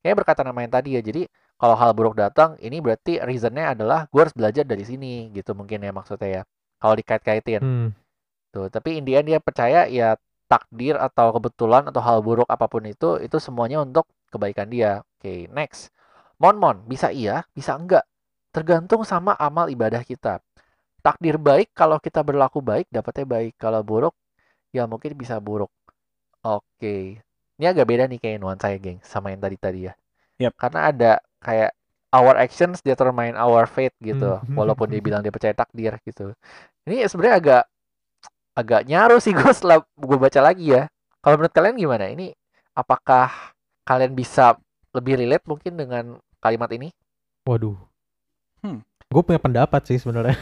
[0.05, 1.03] kayak berkaitan sama yang tadi ya.
[1.03, 1.27] Jadi
[1.59, 5.33] kalau hal buruk datang, ini berarti reasonnya adalah gue harus belajar dari sini.
[5.35, 6.43] Gitu mungkin ya maksudnya ya.
[6.79, 7.62] Kalau dikait-kaitin.
[7.64, 7.88] Hmm.
[8.55, 10.14] Tuh, tapi in the end dia percaya ya
[10.47, 15.03] takdir atau kebetulan atau hal buruk apa pun itu itu semuanya untuk kebaikan dia.
[15.19, 15.90] Oke, next.
[16.38, 18.07] Mon Mon, bisa iya, bisa enggak.
[18.55, 20.38] Tergantung sama amal ibadah kita.
[21.03, 23.59] Takdir baik kalau kita berlaku baik dapatnya baik.
[23.59, 24.14] Kalau buruk
[24.71, 25.75] ya mungkin bisa buruk.
[26.47, 27.19] Oke.
[27.59, 29.93] Ini agak beda nih kayak nuansa ya, geng, sama yang tadi-tadi ya.
[30.38, 30.55] Yap.
[30.55, 31.12] Karena ada
[31.43, 31.75] kayak
[32.14, 34.38] our actions determine our fate gitu.
[34.38, 34.55] Hmm.
[34.59, 36.31] Walaupun dia bilang dia percaya takdir gitu.
[36.87, 37.62] Ini sebenarnya agak
[38.55, 40.87] agak nyaru sih gue setelah gue baca lagi ya.
[41.19, 42.07] Kalau menurut kalian gimana?
[42.07, 42.31] Ini
[42.79, 44.55] apakah kalian bisa
[44.95, 46.05] lebih relate mungkin dengan
[46.38, 46.95] kalimat ini?
[47.47, 47.93] Waduh.
[48.64, 48.81] Hmm.
[49.12, 50.35] Gue punya pendapat sih sebenarnya.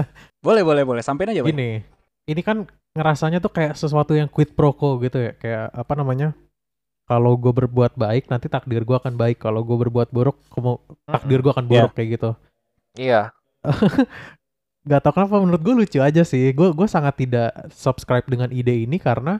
[0.46, 1.02] Boleh boleh boleh.
[1.04, 1.44] Sampein aja.
[1.44, 1.84] Gini,
[2.24, 2.64] ini kan
[2.96, 6.32] ngerasanya tuh kayak sesuatu yang quid pro quo gitu ya, kayak apa namanya?
[7.06, 9.38] Kalau gue berbuat baik, nanti takdir gue akan baik.
[9.38, 12.30] Kalau gue berbuat buruk, kemu- takdir gue akan buruk kayak gitu.
[12.98, 13.30] Iya.
[14.90, 16.50] Gak tau kenapa menurut gue lucu aja sih.
[16.50, 19.38] Gue gue sangat tidak subscribe dengan ide ini karena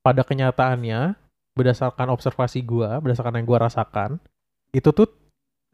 [0.00, 1.16] pada kenyataannya
[1.56, 4.10] berdasarkan observasi gue, berdasarkan yang gue rasakan,
[4.76, 5.08] itu tuh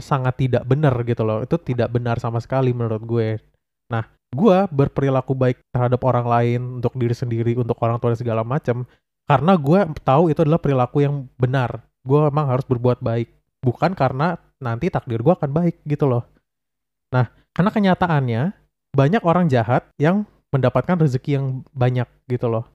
[0.03, 1.41] sangat tidak benar gitu loh.
[1.47, 3.38] Itu tidak benar sama sekali menurut gue.
[3.88, 8.43] Nah, gue berperilaku baik terhadap orang lain, untuk diri sendiri, untuk orang tua dan segala
[8.43, 8.85] macam,
[9.31, 11.87] karena gue tahu itu adalah perilaku yang benar.
[12.03, 13.31] Gue emang harus berbuat baik.
[13.62, 16.27] bukan karena nanti takdir gue akan baik gitu loh.
[17.15, 18.43] Nah, karena kenyataannya
[18.93, 22.69] banyak orang jahat yang mendapatkan rezeki yang banyak gitu loh.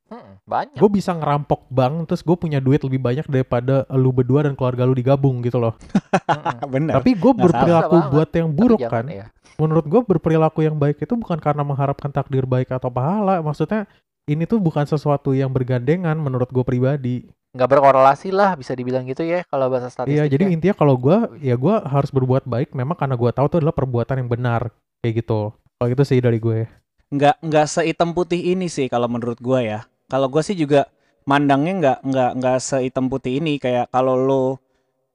[0.47, 0.79] Banyak.
[0.79, 4.87] Gue bisa ngerampok bank, terus gue punya duit lebih banyak daripada lu berdua dan keluarga
[4.87, 5.75] lu digabung gitu loh.
[6.73, 6.95] Bener.
[6.95, 9.11] Tapi gue berperilaku buat yang buruk jangan, kan.
[9.11, 9.25] ya.
[9.59, 13.43] Menurut gue berperilaku yang baik itu bukan karena mengharapkan takdir baik atau pahala.
[13.43, 13.91] Maksudnya
[14.31, 17.27] ini tuh bukan sesuatu yang bergandengan menurut gue pribadi.
[17.47, 20.13] nggak berkorelasi lah bisa dibilang gitu ya kalau bahasa statistik.
[20.13, 23.57] Iya, jadi intinya kalau gue ya gue harus berbuat baik memang karena gue tahu itu
[23.57, 24.69] adalah perbuatan yang benar
[25.01, 25.57] kayak gitu.
[25.57, 26.69] Kalau gitu sih dari gue.
[27.07, 29.79] nggak nggak sehitam putih ini sih kalau menurut gua ya.
[30.07, 30.87] Kalau gua sih juga
[31.27, 34.45] mandangnya nggak nggak nggak sehitam putih ini kayak kalau lo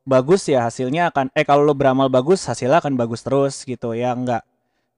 [0.05, 4.13] bagus ya hasilnya akan eh kalau lo beramal bagus hasilnya akan bagus terus gitu ya
[4.13, 4.43] nggak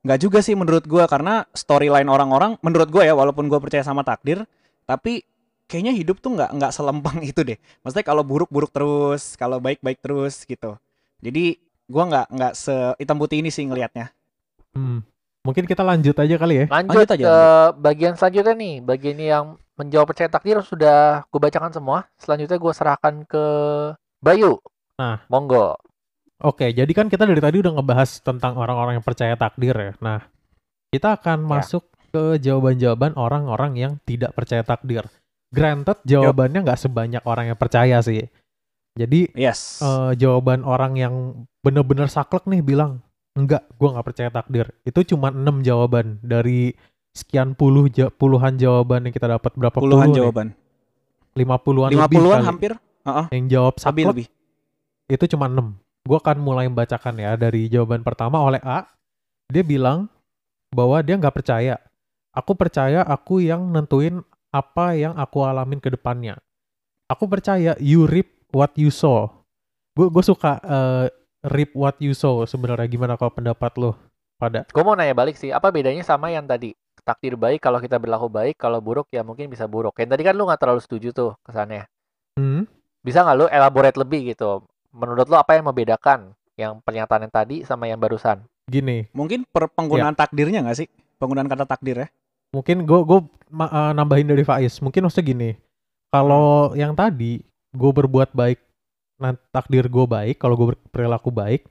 [0.02, 4.02] nggak juga sih menurut gua karena storyline orang-orang menurut gua ya walaupun gua percaya sama
[4.02, 4.42] takdir
[4.85, 5.22] tapi
[5.68, 7.59] kayaknya hidup tuh nggak nggak selempang itu deh.
[7.83, 10.76] Maksudnya kalau buruk-buruk terus, kalau baik-baik terus gitu.
[11.24, 14.12] Jadi gua nggak nggak sehitam putih ini sih ngelihatnya.
[14.76, 15.02] Hmm.
[15.44, 16.66] Mungkin kita lanjut aja kali ya.
[16.72, 17.37] Lanjut, Lanjut aja, ke
[17.76, 18.74] bagian selanjutnya nih.
[18.80, 19.44] Bagian yang
[19.76, 22.09] menjawab percaya takdir sudah gue bacakan semua.
[22.16, 23.44] Selanjutnya gue serahkan ke
[24.24, 24.57] Bayu.
[24.96, 25.20] Nah.
[25.28, 25.74] monggo.
[26.40, 29.92] Oke, jadi kan kita dari tadi udah ngebahas tentang orang-orang yang percaya takdir ya.
[29.98, 30.22] Nah,
[30.90, 31.48] kita akan Ya.
[31.50, 35.04] masuk ke jawaban-jawaban orang-orang yang tidak percaya takdir.
[35.50, 38.26] Granted, jawabannya nggak sebanyak orang yang percaya sih.
[38.94, 39.83] Jadi Yes.
[39.83, 41.14] eh, jawaban orang yang
[41.61, 43.02] bener-bener saklek nih bilang
[43.34, 44.66] enggak, gua nggak percaya takdir.
[44.86, 46.74] Itu cuma 6 jawaban dari
[47.14, 50.46] sekian puluh ja- puluhan jawaban yang kita dapat berapa puluhan puluh jawaban.
[51.34, 52.46] 50-an lima lebih puluhan kali.
[52.46, 52.72] hampir
[53.04, 54.26] Heeh, Yang jawab saklek lebih
[55.10, 55.76] itu cuma 6.
[56.06, 58.86] Gua akan mulai membacakan ya dari jawaban pertama oleh A.
[59.50, 60.08] Dia bilang
[60.72, 61.76] bahwa dia nggak percaya.
[62.34, 66.38] Aku percaya aku yang nentuin apa yang aku alamin ke depannya.
[67.10, 69.30] Aku percaya you reap what you sow.
[69.94, 71.06] Gue gue suka eh,
[71.52, 73.96] reap what you sow sebenarnya gimana kalau pendapat lo
[74.40, 76.74] pada Gue mau nanya balik sih, apa bedanya sama yang tadi?
[77.04, 79.94] Takdir baik kalau kita berlaku baik, kalau buruk ya mungkin bisa buruk.
[80.00, 81.85] Yang tadi kan lu nggak terlalu setuju tuh kesannya.
[82.40, 82.64] hmm,
[83.04, 84.64] Bisa nggak lu elaborate lebih gitu?
[84.90, 88.42] Menurut lu apa yang membedakan yang pernyataan yang tadi sama yang barusan?
[88.64, 90.88] gini mungkin per penggunaan takdirnya nggak sih
[91.20, 92.09] penggunaan kata takdir ya
[92.54, 93.20] mungkin gue gue
[93.92, 95.50] nambahin dari Faiz mungkin maksudnya gini
[96.09, 98.59] kalau yang tadi gue berbuat baik
[99.55, 101.62] takdir gue baik kalau gue berperilaku baik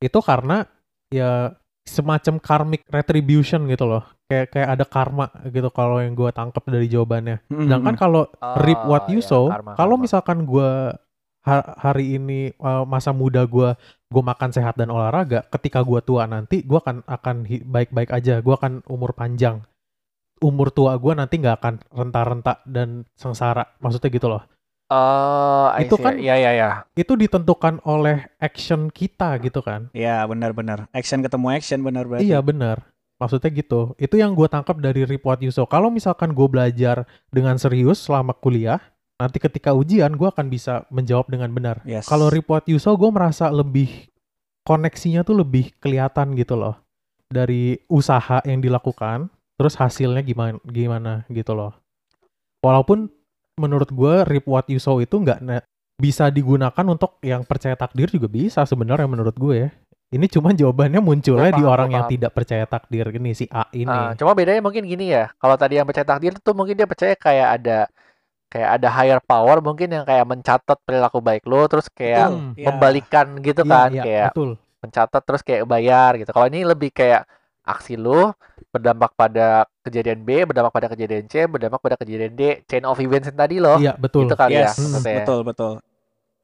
[0.00, 0.64] itu karena
[1.12, 1.52] ya
[1.84, 4.04] semacam karmic retribution gitu loh.
[4.30, 7.42] Kayak kayak ada karma gitu kalau yang gue tangkap dari jawabannya.
[7.50, 8.22] Sedangkan kalau
[8.62, 10.94] reap what you ya, sow kalau misalkan gue
[11.80, 13.72] hari ini uh, masa muda gue
[14.12, 18.38] gue makan sehat dan olahraga ketika gue tua nanti gue akan akan baik-baik aja.
[18.38, 19.60] Gue akan umur panjang.
[20.40, 23.66] Umur tua gue nanti nggak akan renta-renta dan sengsara.
[23.82, 24.46] Maksudnya gitu loh
[24.90, 26.02] Oh, I Itu see.
[26.02, 26.70] kan- Iya, iya, iya.
[26.98, 29.86] itu ditentukan oleh action kita gitu kan?
[29.94, 32.26] Ya benar-benar action ketemu action benar berarti.
[32.26, 32.90] Iya benar.
[33.22, 33.94] Maksudnya gitu.
[34.02, 35.62] Itu yang gue tangkap dari report Yuso.
[35.70, 38.82] Kalau misalkan gue belajar dengan serius selama kuliah
[39.20, 41.84] nanti ketika ujian gue akan bisa menjawab dengan benar.
[41.86, 42.08] Yes.
[42.10, 44.10] Kalau report Yuso gue merasa lebih
[44.66, 46.80] koneksinya tuh lebih kelihatan gitu loh.
[47.30, 51.76] Dari usaha yang dilakukan terus hasilnya gimana gimana gitu loh.
[52.64, 53.06] Walaupun
[53.56, 55.64] menurut gue reap what you sow itu nggak ne-
[55.96, 59.70] bisa digunakan untuk yang percaya takdir juga bisa sebenarnya menurut gue ya.
[60.10, 63.86] Ini cuma jawabannya munculnya di orang yang tidak percaya takdir ini si A ini.
[63.86, 65.30] Ah, cuma bedanya mungkin gini ya.
[65.38, 67.78] Kalau tadi yang percaya takdir tuh mungkin dia percaya kayak ada
[68.50, 72.50] kayak ada higher power mungkin yang kayak mencatat perilaku baik lo terus kayak Hmm.
[72.58, 72.66] iya.
[72.66, 74.50] membalikan gitu Iya, kan iya, kayak betul.
[74.82, 76.30] mencatat terus kayak bayar gitu.
[76.34, 77.22] Kalau ini lebih kayak
[77.62, 78.34] aksi lo
[78.74, 83.26] berdampak pada kejadian B, berdampak pada kejadian C, berdampak pada kejadian D, chain of events
[83.26, 83.76] yang tadi loh.
[83.76, 84.30] Iya, betul.
[84.30, 85.26] Gitu kali ya yes maksudnya.
[85.26, 85.74] betul betul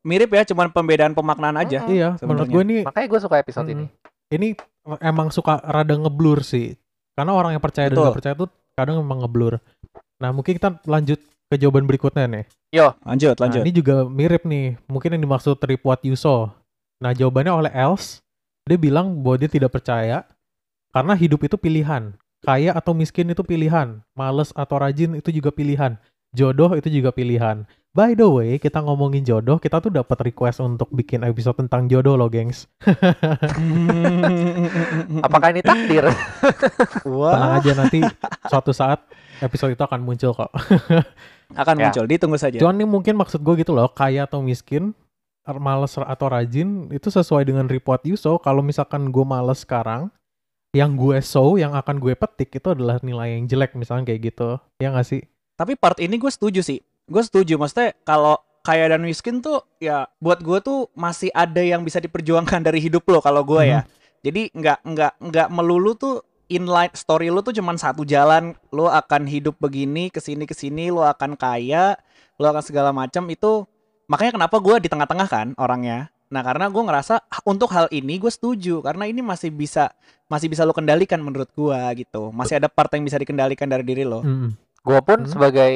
[0.07, 1.91] mirip ya cuman pembedaan pemaknaan aja Mm-mm.
[1.91, 2.55] Iya, menurut sebenarnya.
[2.55, 3.75] gue ini Makanya gue suka episode Mm.
[3.75, 3.87] ini.
[4.31, 4.49] ini
[5.03, 6.79] emang suka rada ngeblur sih.
[7.19, 8.05] Karena orang yang percaya dan Betul.
[8.07, 9.59] nggak percaya tuh kadang emang ngeblur.
[10.23, 11.19] Nah, mungkin kita lanjut
[11.51, 12.45] ke jawaban berikutnya nih.
[13.03, 14.79] lanjut Nah, lanjut ini juga mirip nih.
[14.87, 16.55] Mungkin yang dimaksud trip what you saw.
[17.03, 18.23] Nah, jawabannya oleh Els.
[18.63, 20.23] Dia bilang bahwa dia tidak percaya
[20.91, 22.15] karena hidup itu pilihan.
[22.45, 24.03] Kaya atau miskin itu pilihan.
[24.13, 25.97] Males atau rajin itu juga pilihan.
[26.37, 27.65] Jodoh itu juga pilihan.
[27.97, 32.13] By the way, kita ngomongin jodoh, kita tuh dapat request untuk bikin episode tentang jodoh
[32.13, 32.69] loh, gengs.
[35.25, 36.05] Apakah ini takdir?
[37.01, 38.05] Tenang Wah, aja nanti
[38.53, 39.01] suatu saat
[39.41, 40.53] episode itu akan muncul kok.
[41.63, 41.89] akan Ya.
[41.89, 44.93] muncul ditunggu saja Cuman nih mungkin maksud gue gitu loh, kaya atau miskin,
[45.57, 48.37] males atau rajin, itu sesuai dengan report you sow.
[48.37, 50.13] Kalau misalkan gue males sekarang,
[50.77, 54.61] yang gue sow, yang akan gue petik itu adalah nilai yang jelek misalnya kayak gitu.
[54.77, 55.25] Ya nggak sih?
[55.57, 60.05] tapi part ini gue setuju sih gue setuju maksudnya kalau kaya dan miskin tuh ya
[60.21, 63.81] buat gue tuh masih ada yang bisa diperjuangkan dari hidup lo kalau gue ya.
[64.27, 68.59] Jadi nggak nggak nggak melulu tuh inline story lo tuh cuman satu jalan.
[68.75, 71.95] Lo akan hidup begini ke sini ke sini, lo akan kaya,
[72.43, 73.63] lo akan segala macam itu.
[74.11, 76.11] Makanya kenapa gue di tengah-tengah kan orangnya.
[76.31, 79.95] Nah karena gue ngerasa "Ah, untuk hal ini gue setuju karena ini masih bisa
[80.27, 82.35] masih bisa lo kendalikan menurut gue gitu.
[82.35, 84.27] Masih ada part yang bisa dikendalikan dari diri lo.
[84.27, 84.51] Mm-mm.
[84.83, 85.31] Gue pun Hmm.
[85.31, 85.73] sebagai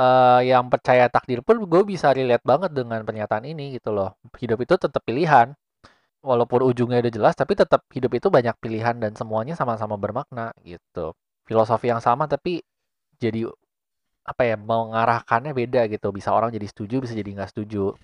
[0.00, 4.16] eh, yang percaya takdir pun gue bisa relate banget dengan pernyataan ini gitu loh.
[4.40, 5.52] Hidup itu tetap pilihan.
[6.20, 11.16] Walaupun ujungnya udah jelas, tapi tetap hidup itu banyak pilihan dan semuanya sama-sama bermakna gitu.
[11.48, 12.60] Filosofi yang sama tapi
[13.16, 13.48] jadi
[14.24, 16.12] apa ya mengarahkannya beda gitu.
[16.12, 17.96] Bisa orang jadi setuju, bisa jadi nggak setuju.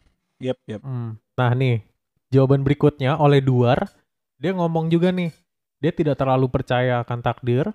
[0.42, 0.80] Yep, yep.
[0.84, 1.16] Hmm.
[1.36, 1.84] Nah nih,
[2.32, 3.88] jawaban berikutnya oleh Duar,
[4.36, 5.32] dia ngomong juga nih,
[5.80, 7.72] dia tidak terlalu percaya akan takdir,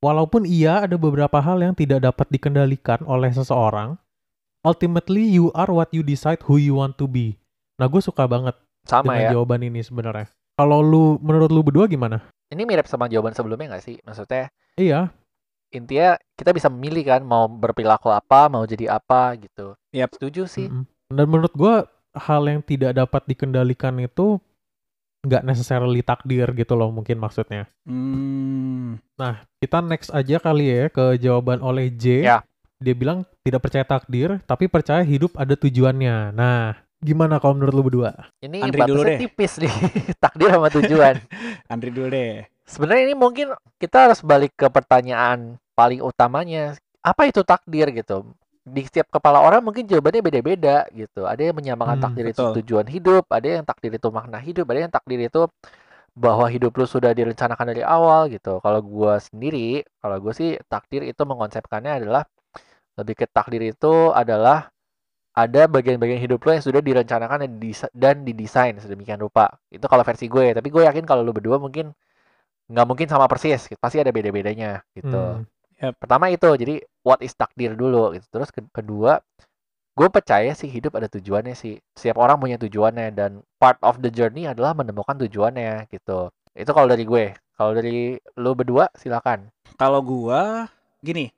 [0.00, 4.00] walaupun iya ada beberapa hal yang tidak dapat dikendalikan oleh seseorang,
[4.64, 7.36] ultimately you are what you decide who you want to be.
[7.76, 8.56] Nah gue suka banget
[8.88, 9.30] Sama dengan ya.
[9.36, 10.28] jawaban ini sebenarnya.
[10.56, 12.20] Kalau lu, menurut lu berdua gimana?
[12.52, 13.96] Ini mirip sama jawaban sebelumnya nggak sih?
[14.04, 15.12] Maksudnya Iya,
[15.70, 19.78] intinya kita bisa memilih kan mau berperilaku apa, mau jadi apa gitu.
[19.94, 20.14] Yap.
[20.18, 20.66] Setuju sih.
[20.66, 20.86] mm-mm.
[21.10, 24.38] Dan menurut gua hal yang tidak dapat dikendalikan itu
[25.20, 27.68] nggak necessarily takdir gitu loh mungkin maksudnya.
[27.84, 28.96] Hmm.
[29.20, 32.24] Nah, kita next aja kali ya ke jawaban oleh J.
[32.24, 32.38] Ya.
[32.80, 36.32] Dia bilang tidak percaya takdir, tapi percaya hidup ada tujuannya.
[36.32, 38.32] Nah, gimana kalau menurut lu berdua?
[38.40, 39.20] Ini Andri dulu deh.
[39.20, 39.74] tipis nih,
[40.24, 41.20] takdir sama tujuan.
[41.72, 42.48] Andri dulu deh.
[42.64, 46.80] Sebenarnya ini mungkin kita harus balik ke pertanyaan paling utamanya.
[47.04, 48.24] Apa itu takdir gitu?
[48.60, 51.24] Di setiap kepala orang mungkin jawabannya beda-beda gitu.
[51.24, 52.60] Ada yang menyamakan Hmm, takdir itu betul.
[52.60, 55.48] tujuan hidup, ada yang takdir itu makna hidup, ada yang takdir itu
[56.14, 58.58] bahwa hidup lu sudah direncanakan dari awal gitu.
[58.64, 62.24] Kalau gua sendiri, kalau gue sih takdir itu mengkonsepkannya adalah
[62.98, 64.68] lebih ke takdir itu adalah
[65.36, 69.48] ada bagian-bagian hidup lo yang sudah direncanakan dan, didesa- dan didesain sedemikian rupa.
[69.72, 71.94] Itu kalau versi gue, tapi gue yakin kalau lu berdua mungkin
[72.70, 73.78] nggak mungkin sama persis, gitu.
[73.80, 75.16] pasti ada beda-bedanya gitu.
[75.20, 75.44] Hmm,
[75.80, 78.26] Pertama itu, jadi what is takdir dulu gitu.
[78.28, 79.24] Terus ke- kedua,
[79.96, 81.80] gue percaya sih hidup ada tujuannya sih.
[81.96, 86.28] Setiap orang punya tujuannya dan part of the journey adalah menemukan tujuannya gitu.
[86.52, 87.32] Itu kalau dari gue.
[87.60, 89.52] Kalau dari lu berdua silakan.
[89.76, 90.64] Kalau gua
[91.04, 91.28] gini,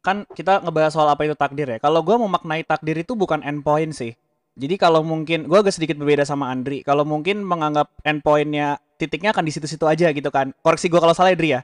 [0.00, 1.76] kan kita ngebahas soal apa itu takdir ya.
[1.76, 4.16] Kalau gua memaknai takdir itu bukan endpoint sih.
[4.56, 6.80] Jadi kalau mungkin gua agak sedikit berbeda sama Andri.
[6.80, 10.56] Kalau mungkin menganggap endpointnya titiknya akan di situ-situ aja gitu kan.
[10.64, 11.60] Koreksi gua kalau salah Andri ya.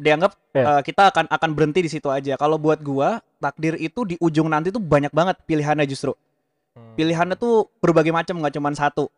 [0.00, 0.78] Dianggap Ya.
[0.78, 2.36] eh, kita akan akan berhenti di situ aja.
[2.36, 6.12] Kalau buat gua takdir itu di ujung nanti tuh banyak banget pilihannya justru.
[6.96, 9.08] Pilihannya tuh berbagai macam nggak cuma satu.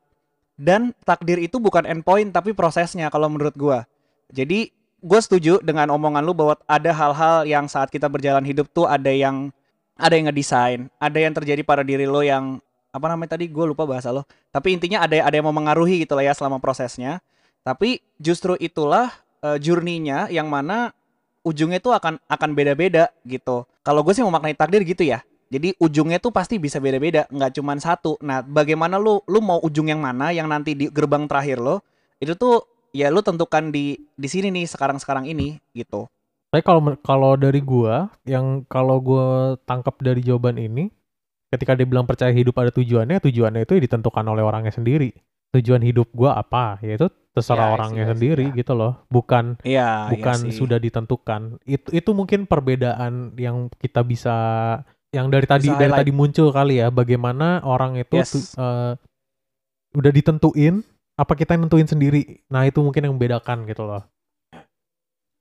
[0.55, 3.87] Dan takdir itu bukan endpoint tapi prosesnya kalau menurut gua.
[4.31, 4.71] Jadi
[5.05, 9.13] gue setuju dengan omongan lu bahwa ada hal-hal yang saat kita berjalan hidup tuh ada
[9.13, 9.53] yang
[10.01, 12.59] ada yang ngedesain, ada yang terjadi pada diri lo yang
[12.95, 14.25] apa namanya tadi gue lupa bahasa lo.
[14.51, 17.21] Tapi intinya ada ada yang mau mengaruhi gitu lah ya selama prosesnya.
[17.67, 19.13] Tapi justru itulah
[19.45, 20.97] eh, journey-nya yang mana
[21.45, 23.69] ujungnya tuh akan akan beda-beda gitu.
[23.85, 25.21] Kalau gue sih memaknai takdir gitu ya.
[25.53, 28.17] Jadi ujungnya tuh pasti bisa beda-beda, nggak cuma satu.
[28.25, 31.85] Nah, bagaimana lu lu mau ujung yang mana yang nanti di gerbang terakhir lo
[32.19, 32.65] itu tuh
[32.97, 36.09] ya lu tentukan di di sini nih sekarang-sekarang ini gitu.
[36.55, 40.87] Tapi kalau kalau dari gua, yang kalau gua tangkap dari jawaban ini,
[41.51, 45.11] ketika dia bilang percaya hidup ada tujuannya, tujuannya itu ditentukan oleh orangnya sendiri.
[45.55, 46.83] Tujuan hidup gua apa?
[46.83, 48.55] Yaitu Ya, terserah see, orangnya sendiri ya.
[48.55, 48.93] gitu loh.
[49.07, 50.55] Bukan Iya, bukan sih.
[50.55, 51.59] sudah ditentukan.
[51.63, 54.35] Itu itu mungkin perbedaan yang kita bisa
[55.11, 56.01] yang dari tadi Bisa dari highlight.
[56.03, 58.31] tadi muncul kali ya, bagaimana orang itu Yes.
[58.31, 58.95] tu- eh,
[59.95, 60.83] udah ditentuin
[61.15, 62.43] apa kita yang nentuin sendiri.
[62.51, 64.03] Nah, itu mungkin yang membedakan gitu loh.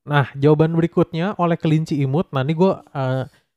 [0.03, 2.29] Nah, jawaban berikutnya oleh kelinci imut.
[2.29, 2.73] Nah, ini gue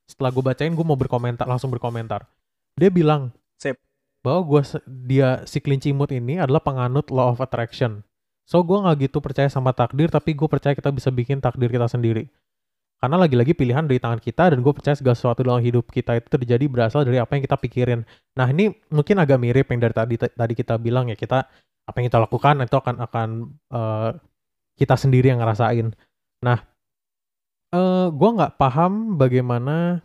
[0.06, 2.24] setelah gue bacain gue mau berkomentar langsung berkomentar.
[2.74, 3.80] Dia bilang Sip.
[4.26, 8.02] Bahwa gua se- dia si kelinci imut ini adalah penganut law of attraction.
[8.46, 11.86] So gue nggak gitu percaya sama takdir, tapi gue percaya kita bisa bikin takdir kita
[11.90, 12.30] sendiri.
[12.96, 16.26] Karena lagi-lagi pilihan dari tangan kita dan gue percaya segala sesuatu dalam hidup kita itu
[16.32, 18.00] terjadi berasal dari apa yang kita pikirin.
[18.38, 21.44] Nah ini mungkin agak mirip yang dari tadi tadi kita bilang ya kita
[21.86, 23.28] apa yang kita lakukan itu akan akan
[23.74, 24.10] eh,
[24.80, 25.92] kita sendiri yang ngerasain.
[26.46, 26.58] Nah,
[27.74, 30.00] eh gue nggak paham bagaimana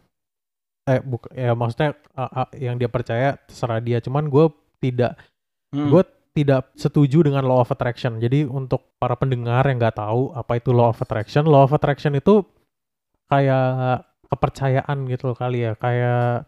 [0.92, 4.04] eh buk, ya maksudnya eh, eh, yang dia percaya terserah dia.
[4.04, 4.52] Cuman gue
[4.84, 5.16] tidak
[5.72, 5.88] Hmm.
[5.88, 6.04] gue
[6.36, 8.20] tidak setuju dengan law of attraction.
[8.20, 12.12] Jadi untuk para pendengar yang nggak tahu apa itu law of attraction, law of attraction
[12.12, 12.44] itu
[13.32, 16.44] kayak kepercayaan gitu kali ya, kayak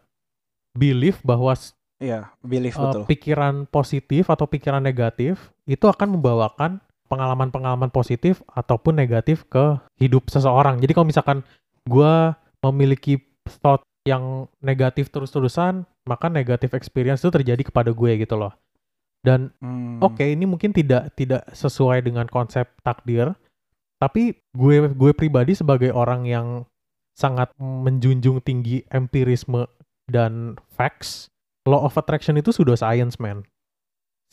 [0.76, 1.56] belief bahwa
[2.04, 3.04] Iya, belief eh, betul.
[3.08, 10.84] pikiran positif atau pikiran negatif itu akan membawakan pengalaman-pengalaman positif ataupun negatif ke hidup seseorang.
[10.84, 11.40] Jadi kalau misalkan
[11.88, 12.14] gue
[12.60, 13.24] memiliki
[13.64, 18.52] thought yang negatif terus-terusan, maka negatif experience itu terjadi kepada gue gitu loh.
[19.24, 20.04] Dan Hmm.
[20.04, 23.32] oke ini mungkin tidak tidak sesuai dengan konsep takdir,
[24.04, 26.68] tapi gue gue pribadi sebagai orang yang
[27.16, 29.64] sangat menjunjung tinggi empirisme
[30.12, 31.32] dan facts,
[31.64, 33.48] law of attraction itu sudah science man.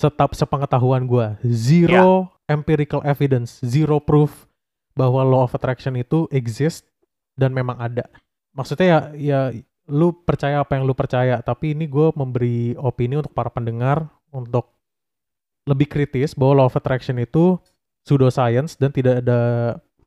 [0.02, 4.50] Setap sepengetahuan gue, zero empirical evidence, zero proof
[4.98, 6.88] bahwa law of attraction itu exist
[7.38, 8.10] dan memang ada.
[8.56, 9.40] Maksudnya ya ya
[9.90, 14.70] lu percaya apa yang lu percaya, tapi ini gue memberi opini untuk para pendengar untuk
[15.66, 17.58] lebih kritis bahwa law of attraction itu
[18.06, 19.40] pseudoscience dan tidak ada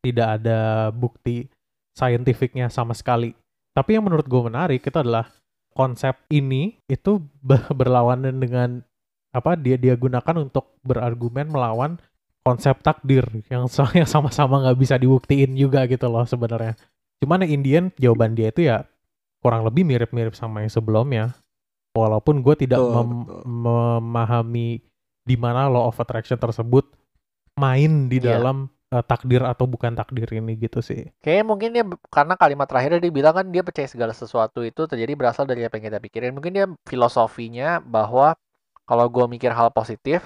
[0.03, 1.47] tidak ada bukti
[1.93, 3.35] scientificnya sama sekali.
[3.73, 5.29] Tapi yang menurut gue menarik itu adalah
[5.73, 8.69] konsep ini itu ber- berlawanan dengan
[9.33, 11.97] apa dia dia gunakan untuk berargumen melawan
[12.43, 13.65] konsep takdir yang
[14.13, 16.75] sama-sama nggak bisa dibuktiin juga gitu loh sebenarnya.
[17.23, 18.83] Cuman yang Indian jawaban dia itu ya
[19.39, 21.31] kurang lebih mirip-mirip sama yang sebelumnya.
[21.95, 23.41] Walaupun gue tidak Betul, mem- betul.
[23.47, 24.69] memahami
[25.23, 26.83] di mana law of attraction tersebut
[27.55, 28.35] main di Iya.
[28.37, 31.09] dalam eh, takdir atau bukan takdir ini gitu sih.
[31.21, 35.17] Kayaknya mungkin dia karena kalimat terakhirnya dia bilang kan dia percaya segala sesuatu itu terjadi
[35.17, 36.33] berasal dari apa yang kita pikirin.
[36.33, 38.37] Mungkin dia filosofinya bahwa
[38.85, 40.21] kalau gue mikir hal positif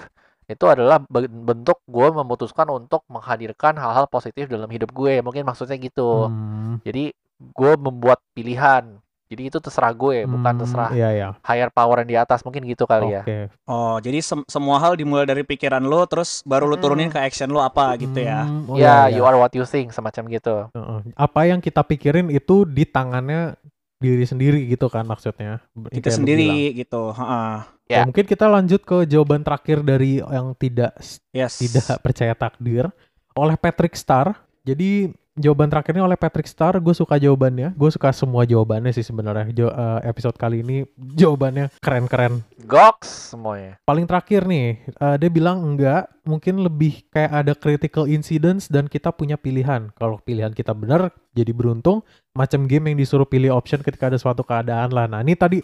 [0.48, 5.20] itu adalah be- bentuk gue memutuskan untuk menghadirkan hal-hal positif dalam hidup gue.
[5.20, 6.32] Mungkin maksudnya gitu.
[6.32, 8.96] Hmm, Jadi gue membuat pilihan.
[9.28, 11.28] Jadi itu terserah gue, bukan hmm, terserah Iya ya.
[11.44, 12.40] higher power yang di atas.
[12.48, 13.28] Mungkin gitu kali ya.
[13.28, 13.52] Oke.
[13.68, 17.14] Oh, jadi sem- semua hal dimulai dari pikiran lo, terus baru lo turunin Mm.
[17.14, 18.48] ke action lo apa gitu ya.
[18.48, 19.28] Hmm, oh ya, iya, you iya.
[19.28, 20.72] are what you think, semacam gitu.
[20.72, 21.12] Heeh.
[21.12, 23.52] Apa yang kita pikirin itu di tangannya
[24.00, 25.60] diri sendiri gitu kan maksudnya.
[25.92, 27.12] Kita sendiri gitu.
[27.12, 27.77] Heeh.
[27.88, 28.04] Ya.
[28.04, 30.92] Oh, mungkin kita lanjut ke jawaban terakhir dari yang tidak
[31.32, 31.56] Yes.
[31.56, 32.92] tidak percaya takdir
[33.32, 34.36] oleh Patrick Star.
[34.60, 37.72] Jadi jawaban terakhirnya oleh Patrick Star, gue suka jawabannya.
[37.72, 39.48] Gue suka semua jawabannya sih sebenarnya.
[39.54, 42.44] Jo- eh, episode kali ini jawabannya keren-keren.
[42.60, 43.80] Goks semuanya.
[43.88, 49.08] Paling terakhir nih, eh, dia bilang enggak, mungkin lebih kayak ada critical incidents dan kita
[49.14, 49.88] punya pilihan.
[49.96, 52.04] Kalau pilihan kita benar, jadi beruntung.
[52.36, 55.08] Macam game yang disuruh pilih option ketika ada suatu keadaan lah.
[55.08, 55.58] Nah ini tadi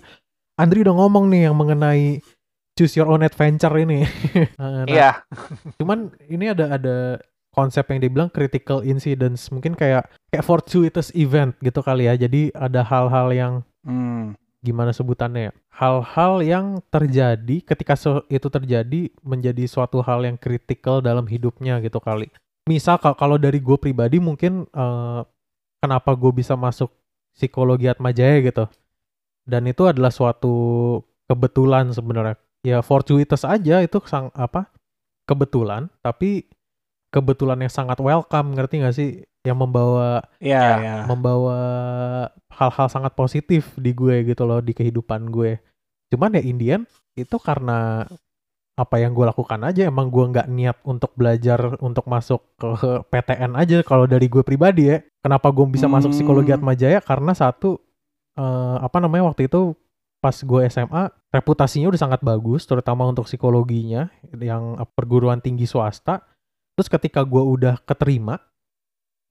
[0.54, 2.22] Andri udah ngomong nih yang mengenai
[2.74, 4.06] choose your own adventure ini.
[4.60, 5.22] Nah, Iya.
[5.76, 6.96] cuman ini ada ada
[7.50, 12.82] konsep yang dibilang critical incidents mungkin kayak kayak fortuitous event gitu kali ya jadi ada
[12.82, 14.34] hal-hal yang Hmm.
[14.58, 20.98] gimana sebutannya ya hal-hal yang terjadi ketika se- itu terjadi menjadi suatu hal yang kritikal
[20.98, 22.26] dalam hidupnya gitu kali
[22.64, 25.20] misal ka- kalau dari gue pribadi mungkin eh,
[25.78, 26.90] kenapa gue bisa masuk
[27.30, 28.66] psikologi Atma Jaya gitu
[29.44, 30.54] dan itu adalah suatu
[31.24, 34.68] kebetulan sebenarnya ya fortuitous aja itu sang apa
[35.24, 36.48] kebetulan tapi
[37.08, 39.10] kebetulan yang sangat welcome ngerti gak sih
[39.44, 40.96] yang membawa Iya, Ya, ya.
[41.04, 41.58] membawa
[42.50, 45.60] hal-hal sangat positif di gue gitu loh di kehidupan gue.
[46.08, 48.08] Cuman ya Indian itu karena
[48.74, 52.72] apa yang gue lakukan aja emang gue nggak niat untuk belajar untuk masuk ke
[53.06, 54.98] PTN aja kalau dari gue pribadi ya.
[55.20, 56.58] Kenapa gue bisa masuk psikologi Hmm.
[56.58, 57.78] Atma Jaya karena satu
[58.34, 59.74] eh, apa namanya waktu itu
[60.18, 66.24] pas gue SMA reputasinya udah sangat bagus terutama untuk psikologinya yang perguruan tinggi swasta.
[66.74, 68.40] Terus ketika gue udah keterima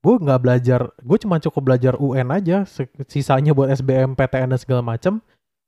[0.00, 2.68] gue nggak belajar gue cuma cukup belajar UN aja
[3.04, 5.16] sisanya buat SBM PTN dan segala macem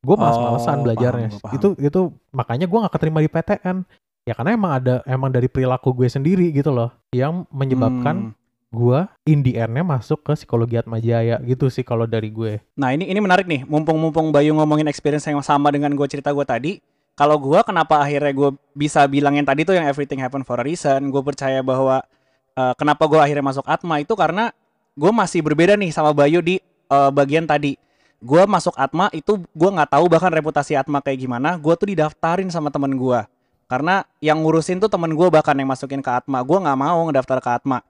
[0.04, 1.56] gue malas-malesan Oh, belajarnya paham, paham.
[1.56, 3.76] itu itu makanya gue nggak keterima di PTN
[4.22, 8.32] ya karena emang ada emang dari perilaku gue sendiri gitu loh yang menyebabkan Hmm.
[8.76, 12.92] Gue in the end-nya masuk ke psikologi Atma Jaya gitu sih kalau dari gue Nah
[12.92, 16.72] ini ini menarik nih, mumpung-mumpung Bayu ngomongin experience yang sama dengan gue cerita gue tadi.
[17.16, 20.64] Kalau gue kenapa akhirnya gue bisa bilang yang tadi tuh yang everything happen for a
[20.68, 21.08] reason.
[21.08, 22.04] Gue percaya bahwa
[22.52, 24.52] eh, kenapa gue akhirnya masuk Atma itu karena
[24.92, 26.60] gue masih berbeda nih sama Bayu di
[26.92, 27.80] eh, bagian tadi.
[28.20, 31.56] Gue masuk Atma itu gue nggak tahu bahkan reputasi Atma kayak gimana.
[31.56, 33.20] Gue tuh didaftarin sama temen gue.
[33.66, 36.44] Karena yang ngurusin tuh temen gue bahkan yang masukin ke Atma.
[36.44, 37.80] Gue nggak mau ngedaftar ke Atma.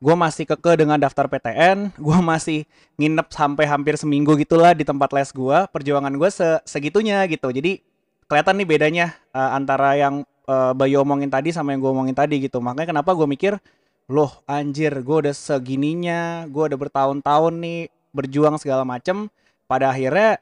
[0.00, 1.92] Gue masih keke dengan daftar PTN.
[2.00, 2.64] Gue masih
[2.96, 7.52] nginep sampai hampir seminggu gitulah di tempat les gua perjuangan gue se segitunya gitu.
[7.52, 7.84] Jadi
[8.24, 12.40] kelihatan nih bedanya eh, antara yang eh, Bayu omongin tadi sama yang gue omongin tadi
[12.40, 12.64] gitu.
[12.64, 13.60] Makanya kenapa gue mikir
[14.08, 19.28] loh anjir gue udah segininya gue udah bertahun-tahun nih berjuang segala macem.
[19.68, 20.40] Pada akhirnya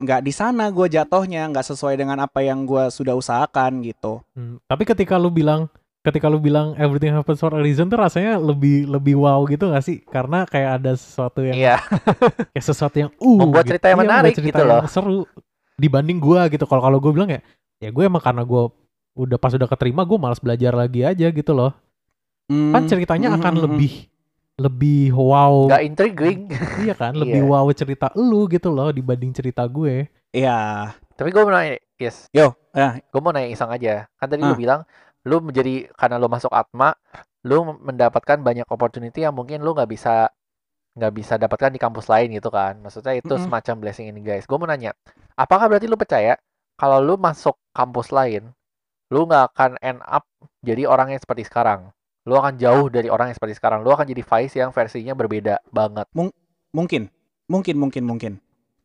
[0.00, 4.24] nggak di sana gue jatuhnya nggak sesuai dengan apa yang gue sudah usahakan gitu.
[4.32, 5.68] Hmm, tapi ketika lu bilang
[6.04, 9.80] ketika lu bilang everything happens for a reason tuh rasanya lebih lebih wow gitu gak
[9.80, 11.76] sih karena kayak ada sesuatu yang Iya.
[12.52, 14.82] kayak sesuatu yang uh Membuat cerita yang Iya, membuat menarik cerita gitu yang loh.
[14.86, 15.24] seru
[15.74, 17.40] dibanding gua gitu kalau kalau gue bilang ya
[17.78, 18.62] ya gue emang karena gue
[19.16, 21.72] udah pas udah keterima gue malas belajar lagi aja gitu loh
[22.46, 23.66] kan Hmm, ceritanya hmm, akan hmm, hmm.
[23.66, 23.92] lebih
[24.54, 26.38] lebih wow Nggak intriguing.
[26.84, 27.48] iya kan lebih Iya.
[27.48, 30.90] wow cerita lu gitu loh dibanding cerita gue Iya.
[31.14, 32.26] Tapi gue mau nanya, yes.
[32.28, 32.98] Yo, ya.
[33.06, 34.10] Gue mau nanya iseng aja.
[34.12, 34.58] Kan tadi lu Ah.
[34.58, 34.80] bilang,
[35.24, 36.92] lu menjadi, karena lu masuk Atma,
[37.44, 40.32] lu mendapatkan banyak opportunity yang mungkin lu nggak bisa
[40.94, 42.78] nggak bisa dapatkan di kampus lain gitu kan.
[42.78, 43.44] Maksudnya itu Mm-mm.
[43.50, 44.46] semacam blessing ini guys.
[44.46, 44.94] Gue mau nanya,
[45.34, 46.38] apakah berarti lu percaya
[46.78, 48.50] kalau lu masuk kampus lain,
[49.10, 50.24] lu nggak akan end up
[50.62, 51.90] jadi orang yang seperti sekarang?
[52.24, 53.84] Lu akan jauh dari orang yang seperti sekarang.
[53.84, 56.08] Lu akan jadi Vice yang versinya berbeda banget.
[56.16, 57.12] Mungkin.
[57.44, 58.32] Mungkin, mungkin, mungkin.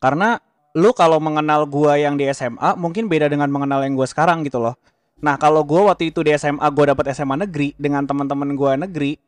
[0.03, 0.35] Karena
[0.75, 4.59] lu kalau mengenal gua yang di SMA mungkin beda dengan mengenal yang gua sekarang gitu
[4.59, 4.75] loh.
[5.19, 9.19] Nah, kalau gua waktu itu di SMA gua dapat SMA negeri dengan teman-teman gua negeri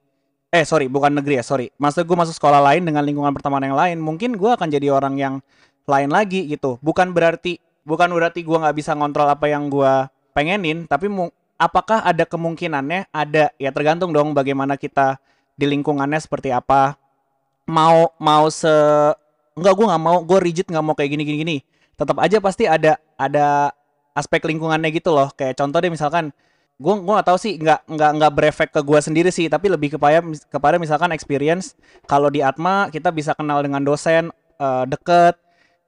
[0.52, 1.72] eh sorry bukan negeri ya sorry.
[1.80, 5.16] Maksud gue masuk sekolah lain dengan lingkungan pertemanan yang lain mungkin gua akan jadi orang
[5.16, 5.34] yang
[5.88, 6.76] lain lagi gitu.
[6.84, 7.56] Bukan berarti
[7.88, 11.08] bukan berarti gua nggak bisa ngontrol apa yang gua pengenin tapi
[11.56, 13.08] apakah ada kemungkinannya?
[13.16, 13.56] Ada.
[13.56, 15.22] Ya tergantung dong bagaimana kita
[15.56, 17.00] di lingkungannya seperti apa.
[17.70, 18.72] Mau mau se
[19.56, 21.58] enggak gue nggak mau gue rigid nggak mau kayak gini gini gini.
[21.96, 23.72] Tetap aja pasti ada ada
[24.14, 25.30] aspek lingkungannya gitu loh.
[25.34, 26.36] Kayak contoh deh misalkan
[26.82, 29.96] gue gue nggak tahu sih nggak nggak nggak berefek ke gue sendiri sih tapi lebih
[30.02, 31.78] kepada kepada misalkan experience
[32.10, 35.38] kalau di Atma kita bisa kenal dengan dosen eh, deket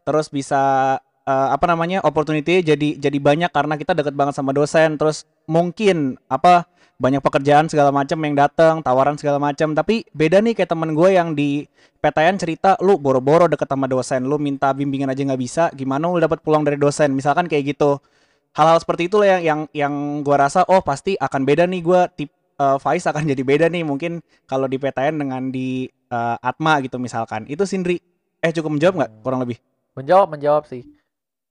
[0.05, 0.95] terus bisa
[1.25, 6.21] eh, apa namanya opportunity jadi jadi banyak karena kita deket banget sama dosen terus mungkin
[6.29, 6.69] apa
[7.03, 11.09] banyak pekerjaan segala macam yang datang tawaran segala macam tapi beda nih kayak temen gue
[11.11, 11.67] yang di
[11.99, 16.23] PTN cerita lu boro-boro deket sama dosen lu minta bimbingan aja nggak bisa gimana lu
[16.23, 17.99] dapat pulang dari dosen misalkan kayak gitu
[18.55, 19.93] hal-hal seperti itu yang yang yang
[20.23, 22.31] gue rasa oh pasti akan beda nih gue tip
[22.63, 26.95] eh, Faiz akan jadi beda nih mungkin kalau di PTN dengan di eh, Atma gitu
[26.95, 27.99] misalkan itu Sindri
[28.39, 29.59] eh cukup menjawab nggak kurang lebih
[29.93, 30.81] Menjawab, menjawab sih.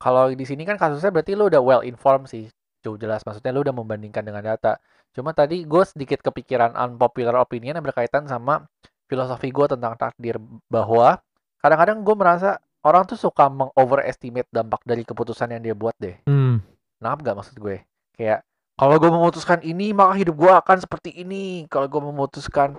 [0.03, 2.51] Kalau di sini kan kasusnya berarti lu udah well informed sih.
[2.83, 3.23] Jauh jelas.
[3.23, 4.83] Maksudnya lu udah membandingkan dengan data.
[5.13, 8.65] Cuma tadi gue sedikit kepikiran unpopular opinion yang berkaitan sama
[9.07, 10.41] filosofi gue tentang takdir.
[10.73, 11.21] Bahwa
[11.61, 12.51] kadang-kadang gue merasa
[12.83, 16.19] orang tuh suka meng-overestimate dampak dari keputusan yang dia buat deh.
[16.27, 16.59] hmm.
[16.99, 17.77] Nangkap gak maksud gue?
[18.19, 18.43] Kayak,
[18.79, 21.69] kalau gue memutuskan ini, maka hidup gue akan seperti ini.
[21.71, 22.75] Kalau gue memutuskan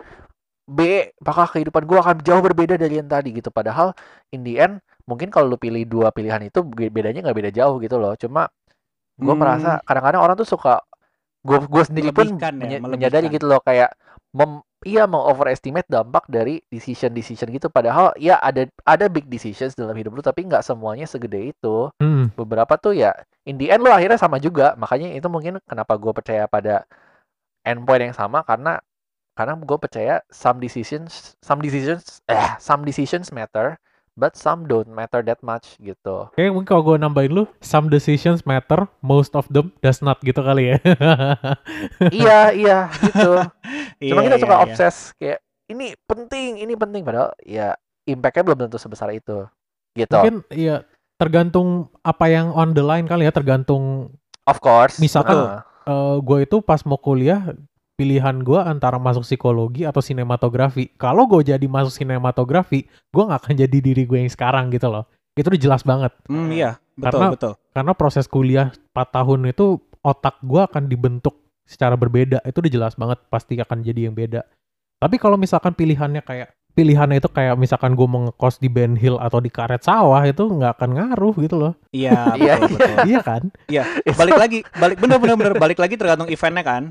[0.63, 3.51] B, maka kehidupan gue akan jauh berbeda dari yang tadi gitu.
[3.51, 3.91] Padahal,
[4.31, 7.79] in the end, mungkin kalau lu pilih dua pilihan itu, be- bedanya nggak beda jauh
[7.83, 8.15] gitu loh.
[8.15, 8.47] Cuma,
[9.19, 9.39] gue Hmm.
[9.43, 10.79] merasa kadang-kadang orang tuh suka,
[11.43, 12.87] gue gue sendiri pun ya, menye- melebihkan.
[12.87, 13.59] menyadari gitu loh.
[13.59, 13.91] Kayak,
[14.31, 17.67] mem, iya meng-overestimate dampak dari decision-decision gitu.
[17.67, 22.31] Padahal, ya ada ada big decisions dalam hidup lu, tapi nggak semuanya segede itu Hmm.
[22.33, 23.11] beberapa tuh ya
[23.43, 26.87] in the end lo akhirnya sama juga makanya itu mungkin kenapa gue percaya pada
[27.63, 28.79] endpoint yang sama karena
[29.35, 33.75] karena gue percaya some decisions some decisions eh some decisions matter
[34.13, 38.45] but some don't matter that much gitu Oke, mungkin kalau gue nambahin lu, some decisions
[38.45, 40.77] matter, most of them does not gitu kali ya.
[42.13, 43.31] iya iya gitu
[44.09, 44.63] cuma Iya, kita iya, suka iya.
[44.63, 49.47] obses kayak ini penting ini penting padahal ya impactnya belum tentu sebesar itu
[49.93, 50.83] gitu mungkin ya
[51.15, 54.11] tergantung apa yang on the line kali ya, tergantung
[54.43, 56.15] of course Misalkan- Heeh.
[56.19, 57.43] gue itu pas mau kuliah
[57.93, 60.89] pilihan gue antara masuk psikologi atau sinematografi.
[60.97, 65.05] Kalau gue jadi masuk sinematografi, gue nggak akan jadi diri gue yang sekarang gitu loh.
[65.33, 66.13] Itu udah jelas banget.
[66.29, 71.41] Hmm, iya betul Karena- betul Karena proses kuliah 4 tahun itu otak gue akan dibentuk
[71.65, 72.41] secara berbeda.
[72.45, 74.45] Itu udah jelas banget pasti akan jadi yang beda.
[75.01, 79.17] Tapi kalau misalkan pilihannya kayak pilihannya itu kayak misalkan gue mau ngekos di Ben Hill
[79.17, 81.73] atau di karet sawah itu nggak akan ngaruh gitu loh.
[81.89, 83.43] iya Iya, betul betul iya kan?
[84.13, 86.83] balik lagi balik bener bener bener balik lagi tergantung eventnya kan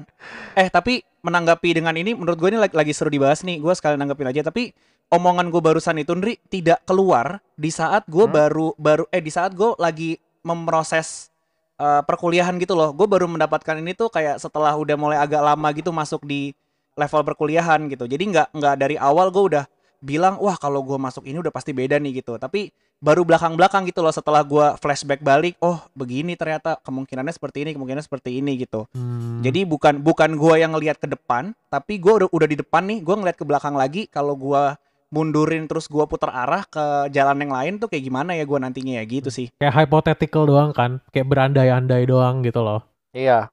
[0.55, 4.01] eh tapi menanggapi dengan ini menurut gue ini lagi, lagi seru dibahas nih gue sekalian
[4.01, 4.71] nanggepin aja tapi
[5.09, 8.33] omongan gue barusan itu Nri tidak keluar di saat gue Hmm?
[8.33, 11.29] baru baru eh di saat gue lagi memproses
[11.77, 15.69] eh, perkuliahan gitu loh gue baru mendapatkan ini tuh kayak setelah udah mulai agak lama
[15.75, 16.55] gitu masuk di
[16.97, 18.05] level perkuliahan gitu.
[18.09, 19.65] Jadi nggak nggak dari awal gue udah
[20.03, 22.37] bilang wah kalau gue masuk ini udah pasti beda nih gitu.
[22.37, 22.73] Tapi
[23.03, 28.07] baru belakang-belakang gitu loh setelah gua flashback balik oh begini ternyata kemungkinannya seperti ini kemungkinannya
[28.07, 28.87] seperti ini gitu.
[28.95, 29.43] Hmm.
[29.43, 33.03] jadi bukan bukan gua yang ngelihat ke depan tapi gua udah udah di depan nih
[33.03, 34.79] gua ngeliat ke belakang lagi kalau gua
[35.11, 39.03] mundurin terus gua putar arah ke jalan yang lain tuh kayak gimana ya gua nantinya
[39.03, 39.51] ya gitu sih.
[39.59, 42.87] Kayak hypothetical doang kan, kayak berandai-andai doang gitu loh.
[43.13, 43.51] iya.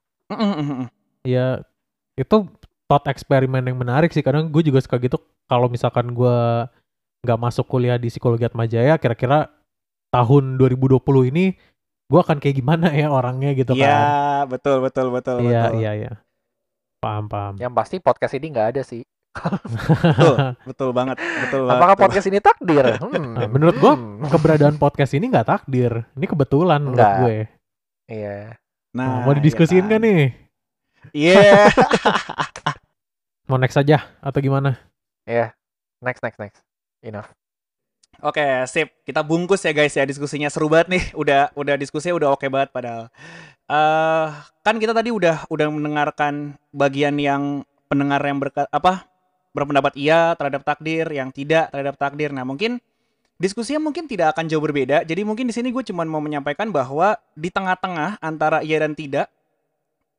[1.20, 1.60] Ya
[2.16, 2.48] itu
[2.90, 4.20] thought eksperimen yang menarik sih.
[4.20, 5.14] Kadang gue juga suka gitu
[5.46, 6.36] kalau misalkan gue
[7.20, 9.46] nggak masuk kuliah di psikologi Atma Jaya, kira-kira
[10.08, 11.54] tahun 2020 ini
[12.10, 14.50] gue akan kayak gimana ya orangnya gitu Iya kan.
[14.50, 16.12] betul betul betul Iya betul iya iya.
[16.98, 17.54] Paham paham.
[17.56, 19.06] yang pasti podcast ini nggak ada sih
[20.02, 20.34] betul
[20.66, 22.04] betul banget betul banget apakah betul.
[22.04, 23.30] podcast ini takdir Hmm.
[23.32, 24.26] Nah, menurut gua, Hmm.
[24.26, 26.02] Keberadaan podcast ini nggak takdir.
[26.12, 27.36] Ini kebetulan menurut gue.
[28.06, 28.58] iya
[28.90, 30.49] Nah, mau didiskusiin iya kan nih?
[31.16, 31.72] Iya
[33.50, 34.78] Mau next aja atau gimana?
[35.26, 35.50] Iya.
[35.98, 36.62] Next, next, next.
[37.02, 37.26] Enough.
[38.22, 38.94] Oke, sip.
[39.02, 41.04] Kita bungkus ya guys ya diskusinya seru banget nih.
[41.18, 43.10] Udah udah diskusinya udah oke banget padahal.
[43.66, 44.28] Eh
[44.62, 49.10] kan kita tadi udah udah mendengarkan bagian yang pendengar yang berka, apa
[49.50, 52.30] berpendapat iya terhadap takdir, yang tidak terhadap takdir.
[52.30, 52.78] Nah, mungkin
[53.40, 55.02] diskusinya mungkin tidak akan jauh berbeda.
[55.02, 59.26] Jadi mungkin di sini gue cuma mau menyampaikan bahwa di tengah-tengah antara iya dan tidak,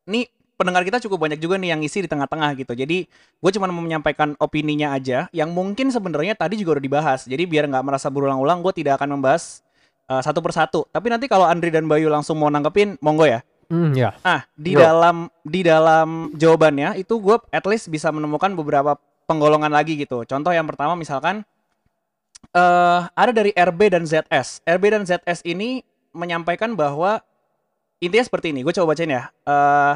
[0.04, 0.28] nih
[0.62, 2.78] pendengar kita cukup banyak juga nih yang isi di tengah-tengah gitu.
[2.78, 7.26] Jadi gue cuma mau menyampaikan opininya aja, yang mungkin sebenarnya tadi juga udah dibahas.
[7.26, 9.66] Jadi biar nggak merasa berulang-ulang, gue tidak akan membahas
[10.06, 10.86] uh, satu persatu.
[10.94, 13.42] Tapi nanti kalau Andri dan Bayu langsung mau nanggepin, monggo ya.
[13.72, 14.14] Hmm, ya.
[14.22, 14.84] Ah, di Yo.
[14.84, 19.00] dalam di dalam jawabannya itu gue at least bisa menemukan beberapa
[19.32, 20.28] penggolongan lagi gitu.
[20.28, 21.48] Contoh yang pertama misalkan
[22.52, 24.62] eh ada dari RB dan ZS.
[24.68, 27.24] RB dan ZS ini menyampaikan bahwa
[28.04, 28.68] intinya seperti ini.
[28.68, 29.32] Gue coba bacain ya.
[29.48, 29.96] Eh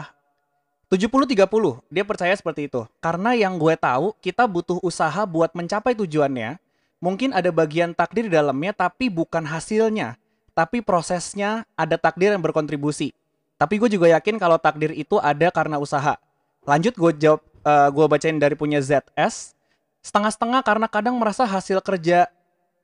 [0.96, 2.88] 70-30, dia percaya seperti itu.
[3.04, 6.58] Karena yang gue tahu, kita butuh usaha buat mencapai tujuannya.
[7.04, 10.18] Mungkin ada bagian takdir di dalamnya, tapi bukan hasilnya.
[10.56, 13.12] Tapi prosesnya ada takdir yang berkontribusi.
[13.60, 16.16] Tapi gue juga yakin kalau takdir itu ada karena usaha.
[16.64, 19.54] Lanjut gue jawab, eh, gue bacain dari punya ZS.
[20.00, 22.32] Setengah-setengah karena kadang merasa hasil kerja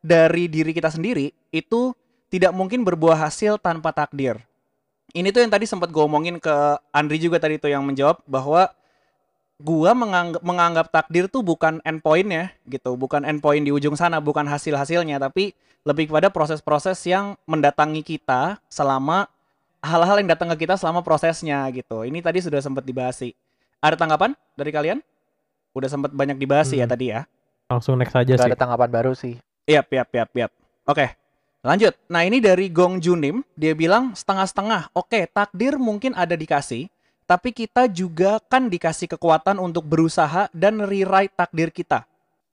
[0.02, 1.94] dari diri kita sendiri itu
[2.34, 4.42] tidak mungkin berbuah hasil tanpa takdir.
[5.12, 6.56] Ini tuh yang tadi sempat gue omongin ke
[6.96, 8.72] Andri juga tadi tuh yang menjawab bahwa
[9.62, 14.50] gua menganggap, menganggap takdir tuh bukan endpoint ya gitu, bukan endpoint di ujung sana, bukan
[14.50, 15.54] hasil-hasilnya, tapi
[15.86, 19.30] lebih kepada proses-proses yang mendatangi kita selama
[19.82, 22.02] hal-hal yang datang ke kita selama prosesnya gitu.
[22.02, 23.34] Ini tadi sudah sempat dibahas sih.
[23.82, 24.98] Ada tanggapan dari kalian?
[25.74, 26.94] Udah sempat banyak dibahas sih ya Hmm.
[26.98, 27.26] tadi ya.
[27.70, 28.50] Langsung next aja Gak sih.
[28.50, 29.38] ada tanggapan baru sih.
[29.70, 30.52] Yap, yap, yap, yap.
[30.90, 31.06] Oke,
[31.62, 31.94] lanjut.
[32.10, 34.94] Nah ini dari Gong Junim, dia bilang setengah-setengah.
[34.94, 36.90] Oke, takdir mungkin ada dikasih,
[37.30, 42.04] tapi kita juga kan dikasih kekuatan untuk berusaha dan rewrite takdir kita.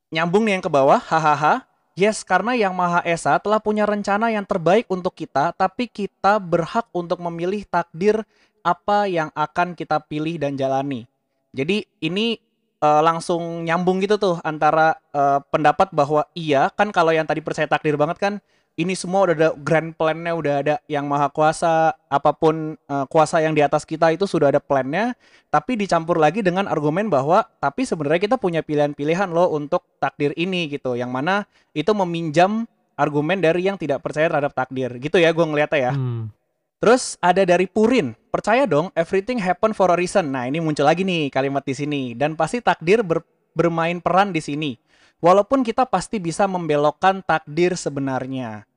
[0.08, 1.66] Nyambung nih yang ke bawah, hahaha.
[1.98, 6.86] Yes, karena Yang Maha Esa telah punya rencana yang terbaik untuk kita, tapi kita berhak
[6.94, 8.22] untuk memilih takdir
[8.62, 11.10] apa yang akan kita pilih dan jalani.
[11.50, 12.38] Jadi ini
[12.78, 17.66] eh, langsung nyambung gitu tuh antara eh, pendapat bahwa iya kan kalau yang tadi percaya
[17.66, 18.34] takdir banget kan
[18.78, 23.42] ini semua udah ada grand plan-nya udah ada yang maha kuasa apa pun eh, kuasa
[23.42, 25.18] yang di atas kita itu sudah ada plan-nya
[25.50, 30.70] tapi dicampur lagi dengan argumen bahwa tapi sebenarnya kita punya pilihan-pilihan loh untuk takdir ini
[30.70, 31.42] gitu yang mana
[31.74, 36.30] itu meminjam argumen dari yang tidak percaya terhadap takdir gitu ya gue ngeliatnya ya Hmm.
[36.78, 40.30] Terus ada dari Purin, percaya dong everything happen for a reason.
[40.30, 44.38] Nah ini muncul lagi nih kalimat di sini dan pasti takdir ber- bermain peran di
[44.38, 44.78] sini.
[45.18, 48.67] Walaupun kita pasti bisa membelokkan takdir sebenarnya.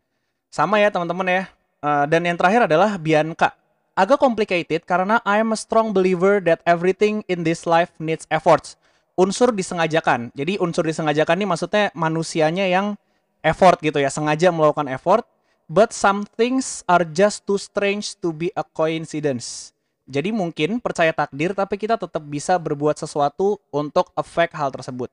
[0.51, 1.43] Sama ya teman-teman ya.
[1.81, 3.55] Eh, dan yang terakhir adalah Bianca.
[3.95, 8.75] Agak complicated karena I am a strong believer that everything in this life needs efforts.
[9.15, 10.31] Unsur disengajakan.
[10.35, 12.99] Jadi unsur disengajakan ini maksudnya manusianya yang
[13.43, 15.25] effort gitu ya, sengaja melakukan effort
[15.71, 19.71] But some things are just too strange to be a coincidence.
[20.03, 25.07] Jadi mungkin percaya takdir tapi kita tetap bisa berbuat sesuatu untuk efek hal tersebut.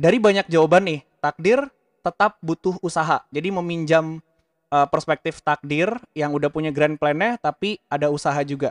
[0.00, 1.68] Dari banyak jawaban nih, takdir
[2.00, 3.20] tetap butuh usaha.
[3.28, 4.24] Jadi meminjam
[4.70, 8.70] uh, perspektif takdir yang udah punya grand plan-nya tapi ada usaha juga.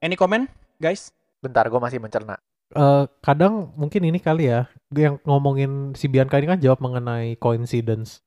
[0.00, 0.48] Any comment,
[0.80, 1.12] guys?
[1.40, 2.40] Bentar, gue masih mencerna.
[2.70, 8.22] Eh, kadang mungkin ini kali ya yang ngomongin si Bianca ini kan jawab mengenai coincidence.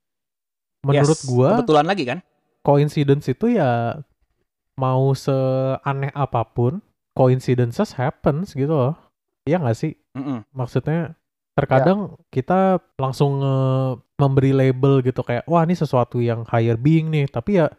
[0.84, 2.20] Menurut Yes, gua kebetulan lagi kan?
[2.60, 4.04] coincidence itu ya
[4.76, 6.84] mau seaneh apa pun
[7.16, 8.96] coincidences happens gitu loh.
[9.48, 9.96] Iya nggak sih?
[10.12, 10.44] Mm-mm.
[10.52, 11.16] Maksudnya
[11.54, 17.30] terkadang kita langsung eh, memberi label gitu kayak wah ini sesuatu yang higher being nih,
[17.30, 17.70] tapi ya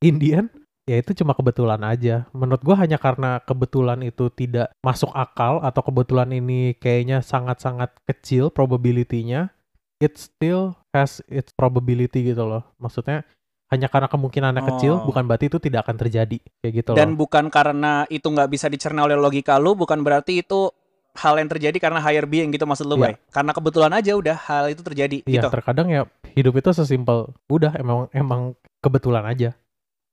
[0.00, 0.48] in the end
[0.88, 2.24] ya itu cuma kebetulan aja.
[2.32, 8.48] Menurut gua hanya karena kebetulan itu tidak masuk akal atau kebetulan ini kayaknya sangat-sangat kecil
[8.48, 9.52] probability-nya,
[10.00, 12.64] it still has its probability gitu loh.
[12.80, 13.28] Maksudnya
[13.68, 15.04] hanya karena kemungkinannya kecil Oh.
[15.04, 17.28] bukan berarti itu tidak akan terjadi kayak gitu Dan loh.
[17.28, 20.72] bukan karena itu nggak bisa dicerna oleh logika lu, bukan berarti itu
[21.18, 23.02] hal yang terjadi karena higher being gitu maksud lu, Iya.
[23.02, 23.14] Bay?
[23.34, 25.48] Karena kebetulan aja udah hal itu terjadi Iya, gitu.
[25.50, 26.02] terkadang ya
[26.38, 29.50] hidup itu sesimpel udah emang emang kebetulan aja.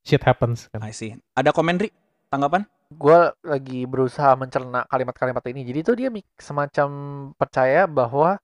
[0.02, 0.82] Shit happens kan.
[0.82, 1.14] I see.
[1.34, 1.90] Ada komen, Ri?
[2.26, 2.66] Tanggapan?
[2.90, 5.66] Gue lagi berusaha mencerna kalimat-kalimat ini.
[5.66, 6.88] Jadi tuh dia semacam
[7.34, 8.38] percaya bahwa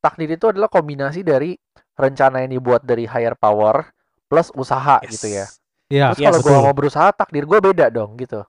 [0.00, 1.56] takdir itu adalah kombinasi dari
[1.96, 3.92] rencana yang dibuat dari higher power
[4.28, 5.44] plus usaha gitu ya.
[5.92, 8.40] Iya, Terus Yes, kalau gue mau berusaha, takdir gue beda dong gitu.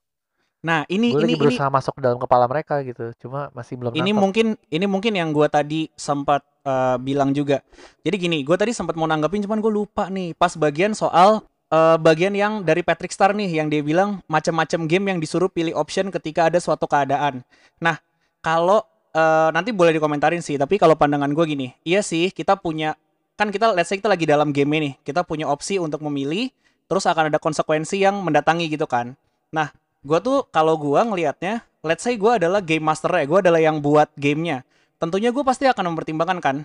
[0.64, 3.12] Nah, ini Gue ini lagi ini berusaha masuk ke dalam kepala mereka gitu.
[3.20, 7.60] Cuma masih belum ini mungkin ini mungkin yang gua tadi sempat eh, bilang juga.
[8.08, 11.98] Jadi gini, gua tadi sempat mau nanggepin cuman gue lupa nih pas bagian soal eh,
[12.00, 16.08] bagian yang dari Patrick Star nih yang dia bilang macam-macam game yang disuruh pilih option
[16.08, 17.44] ketika ada suatu keadaan.
[17.84, 18.00] Nah,
[18.40, 22.96] kalau eh, nanti boleh dikomentarin sih, tapi kalau pandangan gue gini, iya sih kita punya
[23.36, 26.48] kan kita let's say kita lagi dalam game ini, kita punya opsi untuk memilih,
[26.88, 29.20] terus akan ada konsekuensi yang mendatangi gitu kan.
[29.52, 29.70] Nah,
[30.04, 33.80] gue tuh kalau gue ngelihatnya, let's say gue adalah game master ya, gue adalah yang
[33.80, 34.68] buat gamenya.
[35.00, 36.58] Tentunya gue pasti akan mempertimbangkan kan,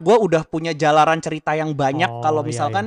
[0.00, 2.84] gue udah punya jalaran cerita yang banyak Oh, kalau iya, misalkan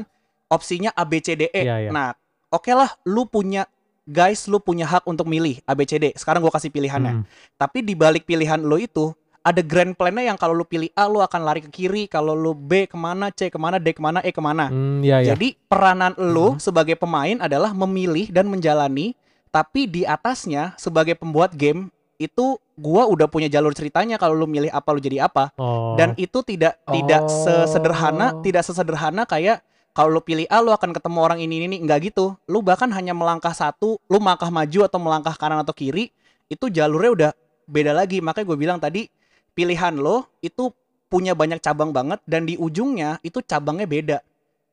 [0.49, 1.65] opsinya A B C D E.
[1.65, 1.89] Iya, iya.
[1.89, 2.13] Nah,
[2.53, 3.65] oke lah, lu punya
[4.09, 6.13] guys, lu punya hak untuk milih A B C D.
[6.17, 7.21] Sekarang gue kasih pilihannya.
[7.21, 7.25] Hmm.
[7.57, 11.23] Tapi di balik pilihan lo itu ada grand plan-nya yang kalau lu pilih A lu
[11.25, 14.21] akan lari ke kiri, kalau lu B ke mana, C ke mana, D ke mana,
[14.21, 14.69] E ke mana.
[14.69, 15.33] Hmm, ya ya.
[15.33, 16.61] Jadi peranan lu Mhm.
[16.61, 19.17] sebagai pemain adalah memilih dan menjalani,
[19.49, 21.89] tapi di atasnya sebagai pembuat game
[22.19, 25.55] itu gua udah punya jalur ceritanya kalau lu milih apa lu jadi apa.
[25.55, 25.95] Oh.
[25.95, 27.31] Dan itu tidak tidak Oh.
[27.47, 29.63] sesederhana, tidak sesederhana kayak
[29.95, 32.35] kalau lu pilih A lu akan ketemu orang ini ini enggak gitu.
[32.45, 36.11] Lu bahkan hanya melangkah satu, lu melangkah maju atau melangkah kanan atau kiri,
[36.51, 37.31] itu jalurnya udah
[37.67, 38.19] beda lagi.
[38.19, 39.07] Makanya gue bilang tadi
[39.55, 40.71] pilihan lo itu
[41.09, 44.17] punya banyak cabang banget dan di ujungnya itu cabangnya beda.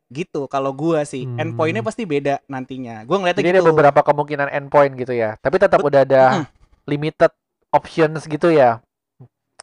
[0.06, 1.26] Gitu kalau gua sih.
[1.26, 1.40] Hmm.
[1.40, 3.02] Endpointnya pasti beda nantinya.
[3.02, 3.58] Gue ngeliatnya Jadi gitu.
[3.58, 5.34] ada beberapa kemungkinan endpoint gitu ya.
[5.36, 6.44] Tapi tetap Bet- udah ada Mm.
[6.86, 7.32] limited
[7.70, 8.78] options gitu ya.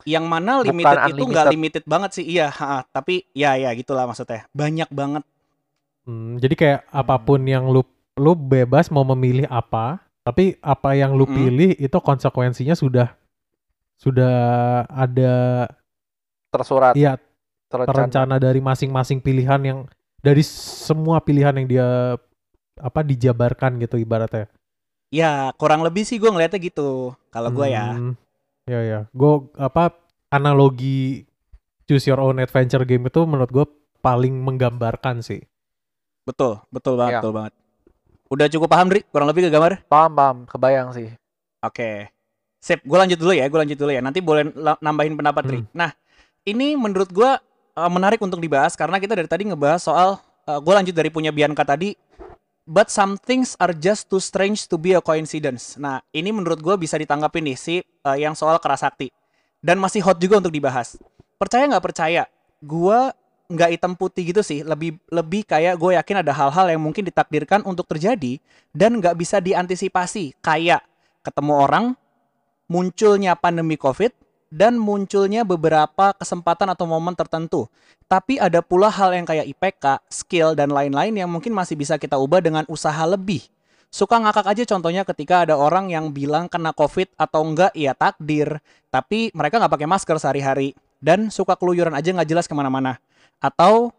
[0.03, 2.25] Yang mana Bukan limited itu nggak limited banget sih.
[2.27, 4.43] Iya, ha, tapi ya ya gitulah maksudnya.
[4.51, 5.23] Banyak banget.
[6.03, 11.15] Hmm, jadi kayak apa pun yang lu lu bebas mau memilih apa, tapi apa yang
[11.15, 11.33] lu Hmm.
[11.33, 13.15] pilih itu konsekuensinya sudah
[13.95, 14.35] sudah
[14.85, 15.65] ada
[16.51, 17.15] Tersurat, ya
[17.65, 17.87] terencana.
[17.87, 19.79] terencana dari masing-masing pilihan yang
[20.23, 21.87] dari semua pilihan yang dia
[22.79, 24.47] apa dijabarkan gitu ibaratnya.
[25.13, 27.13] Ya kurang lebih sih gue ngeliatnya gitu.
[27.29, 27.93] Kalau gue ya.
[27.93, 28.15] Hmm,
[28.63, 28.99] Ya ya.
[29.11, 29.91] Gue apa
[30.31, 31.27] analogi
[31.85, 33.65] choose your own adventure game itu menurut gue
[33.99, 35.43] paling menggambarkan sih.
[36.23, 37.21] Betul, betul banget, Iya.
[37.21, 37.53] betul banget.
[38.31, 39.03] Udah cukup paham, Dri?
[39.05, 39.85] Kurang lebih ke gambar?
[39.91, 40.37] Paham, paham.
[40.47, 41.11] Kebayang sih.
[41.61, 42.09] Oke.
[42.63, 43.99] Sip, gue lanjut dulu ya, gue lanjut dulu ya.
[43.99, 44.47] Nanti boleh
[44.79, 45.59] nambahin pendapat, Dri.
[45.61, 45.69] Hmm.
[45.75, 45.91] Nah,
[46.47, 47.31] ini menurut gue
[47.77, 51.63] uh, menarik untuk dibahas karena kita dari tadi ngebahas soal, gue lanjut dari punya Bianca
[51.63, 51.95] tadi,
[52.63, 55.75] but some things are just too strange to be a coincidence.
[55.75, 57.75] Nah, ini menurut gue bisa ditanggapi nih si
[58.07, 59.11] uh, yang soal kerasakti.
[59.63, 60.99] Dan masih hot juga untuk dibahas.
[61.39, 62.27] Percaya nggak percaya?
[62.59, 63.11] Gue
[63.47, 64.59] nggak hitam putih gitu sih.
[64.59, 68.43] Lebih lebih kayak gue yakin ada hal-hal yang mungkin ditakdirkan untuk terjadi
[68.75, 70.35] dan nggak bisa diantisipasi.
[70.43, 70.83] Kayak
[71.23, 71.85] ketemu orang,
[72.67, 74.11] munculnya pandemi COVID,
[74.53, 77.65] dan munculnya beberapa kesempatan atau momen tertentu.
[78.05, 82.21] Tapi ada pula hal yang kayak IPK, skill, dan lain-lain yang mungkin masih bisa kita
[82.21, 83.41] ubah dengan usaha lebih.
[83.89, 88.61] Suka ngakak aja contohnya ketika ada orang yang bilang kena COVID atau enggak, ya takdir.
[88.93, 90.77] Tapi mereka nggak pakai masker sehari-hari.
[91.01, 93.01] Dan suka keluyuran aja nggak jelas ke mana-mana.
[93.41, 93.89] Atau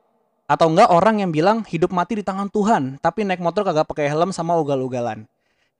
[0.46, 4.06] atau enggak orang yang bilang hidup mati di tangan Tuhan, tapi naik motor kagak pakai
[4.06, 5.26] helm sama ugal-ugalan.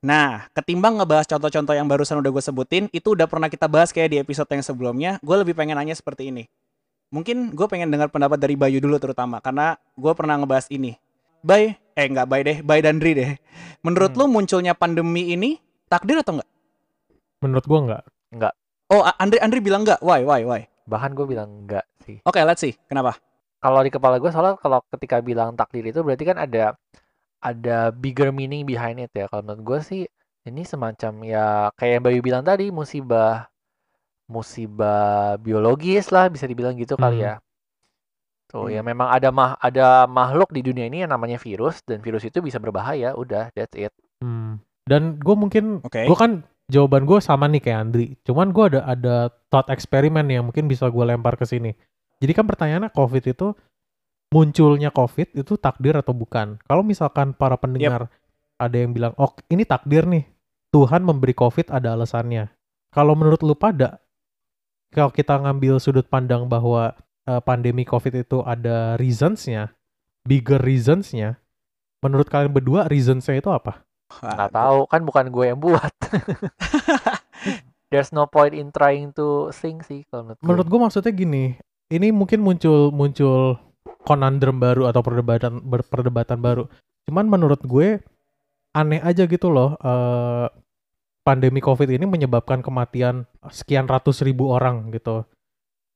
[0.05, 4.09] Nah, ketimbang ngebahas contoh-contoh yang barusan udah gue sebutin, itu udah pernah kita bahas kayak
[4.13, 5.17] di episode yang sebelumnya.
[5.25, 6.45] Gue lebih pengen nanya seperti ini.
[7.09, 10.93] Mungkin gue pengen dengar pendapat dari Bayu dulu terutama, karena gue pernah ngebahas ini.
[11.41, 13.33] Bay, eh nggak Bay deh, Bay dan Dri deh.
[13.81, 14.25] Menurut Hmm.
[14.25, 15.57] lu munculnya pandemi ini
[15.89, 16.49] takdir atau enggak?
[17.41, 18.53] Menurut gua nggak.
[18.93, 19.97] Oh, A- Andri Andri bilang enggak.
[20.05, 20.61] Why, why, why?
[20.85, 22.21] Bahkan gue bilang enggak sih.
[22.21, 22.77] Oke, let's see.
[22.85, 23.17] Kenapa?
[23.57, 26.77] Kalau di kepala gue soalnya kalau ketika bilang takdir itu berarti kan ada
[27.45, 29.29] ada bigger meaning behind it ya.
[29.29, 30.01] Kalau menurut gue sih
[30.45, 31.45] ini semacam ya
[31.77, 33.45] kayak yang Bayu bilang tadi musibah
[34.25, 37.27] musibah biologis lah bisa dibilang gitu kali Hmm.
[37.29, 37.35] ya.
[38.49, 38.89] Tuh ya Hmm.
[38.89, 42.57] memang ada mah ada makhluk di dunia ini yang namanya virus dan virus itu bisa
[42.57, 43.13] berbahaya.
[43.13, 43.93] Udah, that's it.
[44.21, 44.61] Hmm.
[44.85, 46.05] Dan gue mungkin, Oke.
[46.05, 48.07] gue kan jawaban gue sama nih kayak Andri.
[48.21, 49.15] Cuman gue ada ada
[49.49, 51.73] thought eksperimen yang mungkin bisa gue lempar ke sini.
[52.21, 53.53] Jadi kan pertanyaannya COVID itu
[54.35, 56.59] munculnya COVID itu takdir atau bukan?
[56.67, 58.11] Kalau misalkan para pendengar
[58.59, 60.27] ada yang bilang, oh ini takdir nih,
[60.75, 62.51] Tuhan memberi COVID ada alasannya.
[62.91, 64.03] Kalau menurut lu pada,
[64.91, 66.91] kalau kita ngambil sudut pandang bahwa
[67.23, 69.71] eh, pandemi COVID itu ada reasons-nya,
[70.27, 71.39] bigger reasons-nya,
[72.03, 73.87] menurut kalian berdua reasons-nya itu apa?
[74.19, 75.91] Nggak tahu kan bukan gue yang buat.
[77.91, 80.47] There's no point in trying to sing sih kalau menurut gue.
[80.47, 81.55] Menurut gue maksudnya gini,
[81.87, 83.59] ini mungkin muncul muncul
[84.05, 86.63] conundrum baru atau perdebatan perdebatan baru.
[87.09, 87.99] Cuman menurut gue
[88.71, 89.75] aneh aja gitu loh.
[89.77, 90.47] eh,
[91.25, 95.25] pandemi COVID ini menyebabkan kematian sekian ratus ribu orang gitu.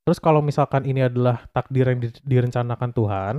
[0.02, 3.34] Terus kalau misalkan ini adalah takdir yang di- direncanakan Tuhan,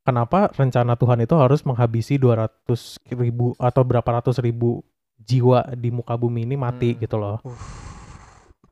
[0.00, 4.80] kenapa rencana Tuhan itu harus menghabisi 200 ribu atau berapa ratus ribu
[5.20, 7.00] jiwa di muka bumi ini mati Hmm.
[7.04, 7.36] gitu loh.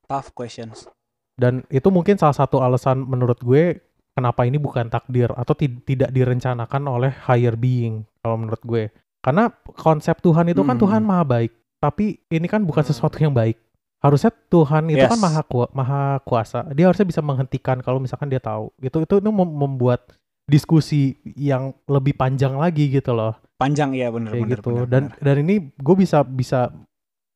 [0.09, 0.89] Tough questions.
[1.35, 3.77] Dan itu mungkin salah satu alasan menurut gue
[4.15, 8.85] kenapa ini bukan takdir atau ti- tidak direncanakan oleh higher being kalau menurut gue.
[9.21, 10.83] Karena konsep Tuhan itu kan Hmm.
[10.85, 12.91] Tuhan maha baik, tapi ini kan bukan Hmm.
[12.91, 13.59] sesuatu yang baik.
[13.99, 15.25] harusnya Tuhan itu kan Yes.
[15.25, 16.61] maha ku- maha kuasa.
[16.77, 18.69] Dia harusnya bisa menghentikan kalau misalkan dia tahu.
[18.77, 20.05] Gitu itu itu mem- membuat
[20.45, 23.33] diskusi yang lebih panjang lagi gitu loh.
[23.57, 24.77] Panjang ya bener gitu.
[24.77, 25.25] bener, dan bener.
[25.25, 26.69] dan ini gue bisa bisa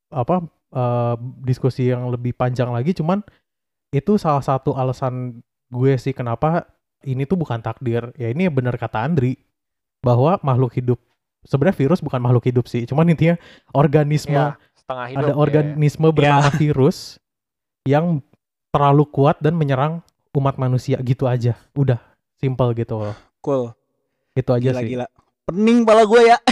[0.08, 3.24] apa eh, diskusi yang lebih panjang lagi cuman
[3.88, 6.68] itu salah satu alasan gue sih kenapa
[7.02, 8.10] ini tuh bukan takdir.
[8.16, 9.36] Ya ini bener kata Andri
[10.00, 10.98] bahwa makhluk hidup
[11.42, 12.84] sebenarnya virus bukan makhluk hidup sih.
[12.84, 13.36] Cuman intinya
[13.70, 15.22] organisme Ya, setengah hidup.
[15.22, 15.36] ada ya.
[15.36, 17.16] organisme bernama virus
[17.86, 18.20] yang
[18.68, 20.02] terlalu kuat dan menyerang
[20.34, 21.56] umat manusia gitu aja.
[21.74, 21.98] Udah
[22.36, 23.14] simple gitu loh.
[23.40, 23.72] Cool.
[24.34, 24.88] Itu aja Gila sih.
[24.94, 25.06] gila.
[25.48, 26.36] Pening pala gue ya.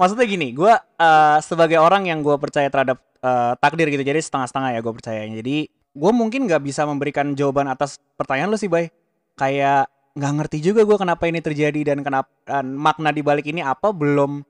[0.00, 4.70] Maksudnya gini, gue eh, sebagai orang yang gue percaya terhadap eh, takdir gitu, jadi setengah-setengah
[4.72, 5.34] ya gue percayanya.
[5.40, 5.56] Jadi
[5.96, 8.92] gue mungkin nggak bisa memberikan jawaban atas pertanyaan lu sih, Bay.
[9.40, 13.60] Kayak nggak ngerti juga gue kenapa ini terjadi dan kenapa dan makna di balik ini
[13.64, 14.44] apa belum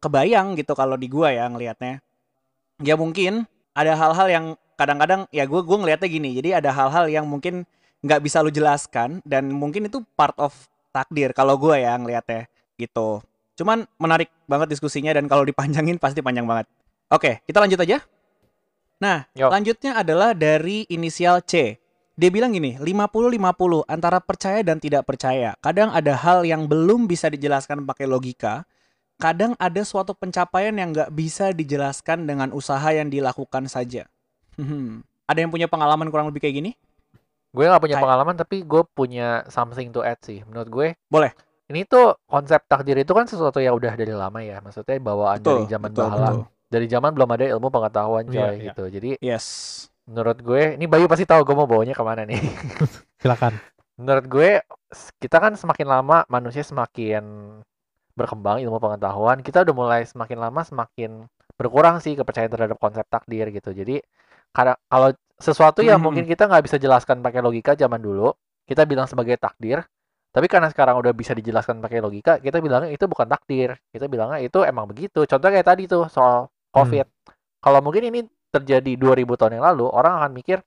[0.00, 2.00] kebayang gitu kalau di gue ya ngelihatnya.
[2.80, 3.44] Ya mungkin
[3.76, 6.30] ada hal-hal yang kadang-kadang ya gue gue ngelihatnya gini.
[6.40, 7.68] Jadi ada hal-hal yang mungkin
[8.04, 10.52] nggak bisa lu jelaskan dan mungkin itu part of
[10.92, 12.48] takdir kalau gue ya ngelihatnya
[12.80, 13.20] gitu.
[13.56, 16.68] Cuman menarik banget diskusinya dan kalau dipanjangin pasti panjang banget.
[17.08, 18.04] Oke, kita lanjut aja.
[18.96, 19.52] Nah, Yo.
[19.52, 21.76] lanjutnya adalah dari inisial C.
[22.16, 25.52] Dia bilang gini, 50-50 antara percaya dan tidak percaya.
[25.60, 28.64] Kadang ada hal yang belum bisa dijelaskan pakai logika.
[29.20, 34.08] Kadang ada suatu pencapaian yang nggak bisa dijelaskan dengan usaha yang dilakukan saja.
[34.56, 35.04] Hmm.
[35.28, 36.72] Ada yang punya pengalaman kurang lebih kayak gini?
[37.52, 40.40] Gue nggak punya Kayak- pengalaman tapi gue punya something to add sih.
[40.48, 40.88] Menurut gue.
[41.08, 41.36] Boleh.
[41.68, 44.60] Ini tuh konsep takdir itu kan sesuatu yang udah dari lama ya.
[44.64, 46.28] Maksudnya bawaan dari zaman betul, bahala.
[46.32, 46.44] betul.
[46.66, 48.62] Dari zaman belum ada ilmu pengetahuan coy Iya, iya.
[48.70, 48.82] gitu.
[48.90, 49.46] Jadi Yes.
[50.04, 52.38] menurut gue, ini Bayu pasti tahu gue mau bawanya ke mana nih.
[53.22, 53.54] Silakan.
[53.96, 54.60] menurut gue
[54.92, 57.24] s- kita kan semakin lama manusia semakin
[58.12, 61.24] berkembang ilmu pengetahuan kita udah mulai semakin lama semakin
[61.56, 64.04] berkurang sih kepercayaan terhadap konsep takdir gitu jadi
[64.52, 66.04] karena kalau sesuatu yang Mhm.
[66.04, 69.80] mungkin kita nggak bisa jelaskan pakai logika zaman dulu kita bilang sebagai takdir
[70.28, 74.44] tapi karena sekarang udah bisa dijelaskan pakai logika kita bilangnya itu bukan takdir kita bilangnya
[74.44, 77.06] itu emang begitu contoh kayak tadi tuh soal covid
[77.64, 78.20] kalau mungkin ini
[78.52, 80.58] terjadi 2000 tahun yang lalu orang akan mikir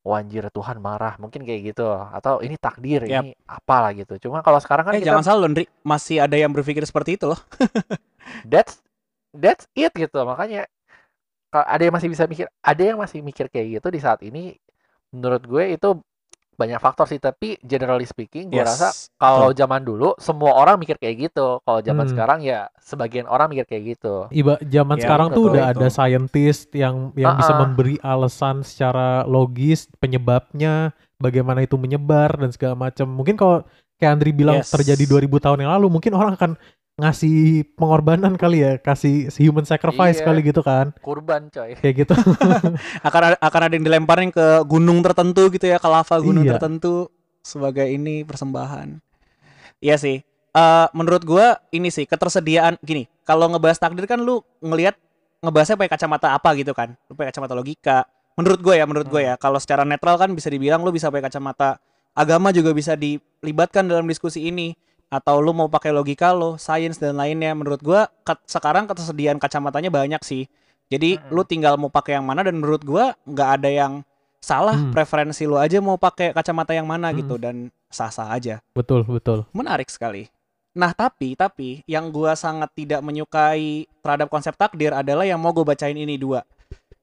[0.00, 3.20] wah anjir Tuhan marah mungkin kayak gitu atau ini takdir Yap.
[3.24, 5.64] ini apalah gitu cuma kalau sekarang kan Eh, kita jangan salah, Londri.
[5.84, 7.40] Masih ada yang berpikir seperti itu loh.
[8.52, 8.80] that's
[9.36, 10.64] that's it gitu makanya
[11.52, 14.56] ka- ada yang masih bisa mikir ada yang masih mikir kayak gitu di saat ini
[15.12, 15.88] menurut gue itu
[16.60, 21.00] banyak faktor sih tapi generally speaking gue Yes, rasa kalau zaman dulu semua orang mikir
[21.00, 22.12] kayak gitu kalau zaman Hmm.
[22.12, 25.80] sekarang ya sebagian orang mikir kayak gitu Iba zaman Ya, sekarang tuh udah itu.
[25.80, 27.60] ada scientist yang yang bisa Ah-ah.
[27.64, 33.08] memberi alasan secara logis penyebabnya, bagaimana itu menyebar dan segala macam.
[33.08, 33.64] Mungkin kalau
[33.96, 34.68] kayak Andri bilang Yes.
[34.68, 36.52] terjadi 2000 tahun yang lalu, mungkin orang akan
[37.00, 40.26] ngasih pengorbanan kali ya, kasih human sacrifice Iya.
[40.28, 40.92] kali gitu kan.
[41.00, 42.14] kurban coy Kayak gitu.
[43.08, 46.60] akan ada, akan ada yang dilemparin ke gunung tertentu gitu ya, ke lava gunung Iya.
[46.60, 47.08] tertentu
[47.40, 49.00] sebagai ini persembahan.
[49.80, 50.20] Iya sih.
[50.50, 53.08] Eh menurut gua ini sih ketersediaan gini.
[53.24, 54.98] Kalau ngebahas takdir kan lu ngelihat
[55.40, 56.92] ngebahasnya pakai kacamata apa gitu kan?
[57.08, 58.04] Lu pakai kacamata logika.
[58.36, 61.28] Menurut gue ya, menurut gue ya, kalau secara netral kan bisa dibilang lu bisa pakai
[61.28, 61.76] kacamata
[62.12, 64.72] agama juga bisa dilibatkan dalam diskusi ini
[65.10, 67.50] atau lu mau pakai logika lo, sains dan lainnya.
[67.52, 70.46] Menurut gua ket- sekarang ketersediaan kacamatanya banyak sih.
[70.86, 71.34] Jadi Mm-mm.
[71.34, 73.92] lu tinggal mau pakai yang mana dan menurut gua nggak ada yang
[74.40, 74.88] salah Hmm.
[74.90, 77.18] preferensi lu aja mau pakai kacamata yang mana Hmm.
[77.20, 78.62] gitu dan sah-sah aja.
[78.72, 79.44] betul, betul.
[79.52, 80.30] Menarik sekali.
[80.70, 85.66] Nah, tapi tapi yang gua sangat tidak menyukai terhadap konsep takdir adalah yang mau gue
[85.66, 86.46] bacain ini dua.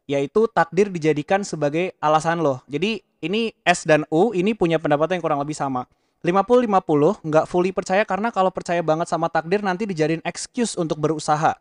[0.07, 2.63] Yaitu takdir dijadikan sebagai alasan loh.
[2.65, 5.83] Jadi ini S dan U ini punya pendapat yang kurang lebih sama.
[6.25, 11.53] 50-50 nggak fully percaya karena kalau percaya banget sama takdir nanti dijadiin excuse untuk berusaha.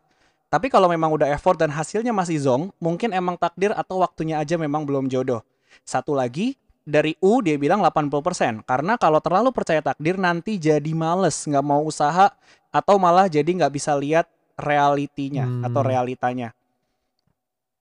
[0.47, 4.55] Tapi kalau memang udah effort dan hasilnya masih zong, mungkin emang takdir atau waktunya aja
[4.55, 5.43] memang belum jodoh.
[5.83, 6.55] Satu lagi,
[6.87, 11.83] dari U dia bilang 80% karena kalau terlalu percaya takdir nanti jadi males nggak mau
[11.83, 12.31] usaha
[12.71, 14.23] atau malah jadi nggak bisa lihat
[14.55, 15.67] realitinya Hmm.
[15.67, 16.55] atau realitanya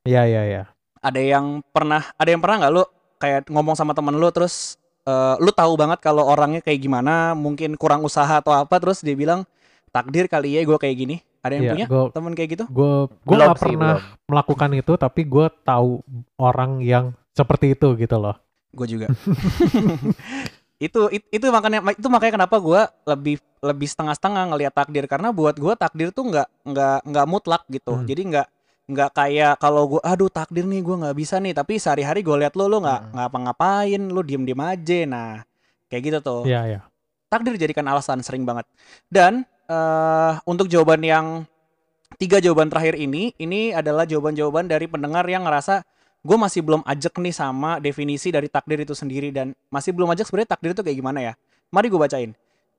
[0.02, 0.62] Iya, iya, iya.
[0.98, 2.82] ada yang pernah ada yang pernah nggak lu
[3.22, 4.74] kayak ngomong sama temen lu terus
[5.06, 9.14] eh, lu tahu banget kalau orangnya kayak gimana mungkin kurang usaha atau apa terus dia
[9.14, 9.46] bilang
[9.88, 12.92] takdir kali ya gue kayak gini ada yang Iya, punya gua- temen kayak gitu Gue
[13.08, 14.26] gue nggak sih, pernah belum.
[14.26, 16.02] melakukan itu, tapi gue tahu
[16.36, 18.34] orang yang seperti itu gitu loh.
[18.68, 19.06] gue juga
[20.76, 25.56] itu it- itu makanya itu makanya kenapa gue lebih lebih setengah-setengah ngelihat takdir karena buat
[25.56, 28.04] gue takdir tuh nggak nggak nggak mutlak gitu Hmm.
[28.04, 28.46] jadi nggak
[28.86, 32.54] nggak kayak kalau gue aduh takdir nih gue nggak bisa nih tapi sehari-hari gue lihat
[32.54, 33.12] lo lo nggak Hmm.
[33.18, 35.30] ngapa-ngapain lo diem-diem aja nah
[35.90, 36.80] kayak gitu tuh Iya, iya.
[37.26, 38.66] takdir dijadikan alasan sering banget
[39.10, 41.26] dan eh untuk jawaban yang
[42.16, 45.82] tiga jawaban terakhir ini ini adalah jawaban-jawaban dari pendengar yang ngerasa
[46.22, 50.26] gue masih belum ajak nih sama definisi dari takdir itu sendiri dan masih belum ajak
[50.26, 51.32] sebenarnya takdir itu kayak gimana ya.
[51.70, 52.30] Mari gue bacain.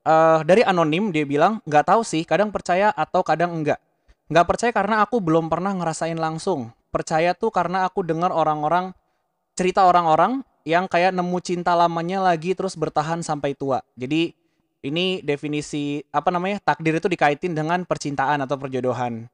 [0.04, 3.80] Uh, dari anonim dia bilang nggak tahu sih, kadang percaya atau kadang enggak.
[4.28, 6.72] Nggak percaya karena aku belum pernah ngerasain langsung.
[6.92, 8.92] Percaya tuh karena aku dengar orang-orang
[9.56, 13.80] cerita orang-orang yang kayak nemu cinta lamanya lagi terus bertahan sampai tua.
[13.96, 14.36] Jadi
[14.84, 19.26] ini definisi apa namanya takdir itu dikaitin dengan percintaan atau perjodohan.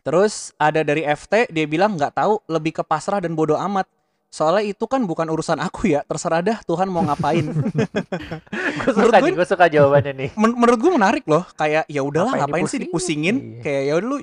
[0.00, 3.90] Terus ada dari FT dia bilang nggak tahu lebih ke pasrah dan bodoh amat.
[4.30, 7.50] Soalnya itu kan bukan urusan aku ya, terserah dah Tuhan mau ngapain.
[8.80, 10.30] gue suka gue suka jawabannya nih.
[10.38, 13.36] Men menurut gue menarik loh, kayak ya udahlah ngapain, ngapain sih dipusingin?
[13.58, 13.62] Iya.
[13.66, 14.18] Kayak ya udah lu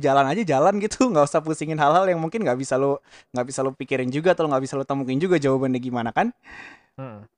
[0.00, 2.96] jalan aja jalan gitu, nggak usah pusingin hal-hal yang mungkin nggak bisa lu
[3.36, 6.32] nggak bisa lu pikirin juga atau nggak bisa lu temuin juga jawabannya gimana kan?
[6.96, 7.28] Hmm.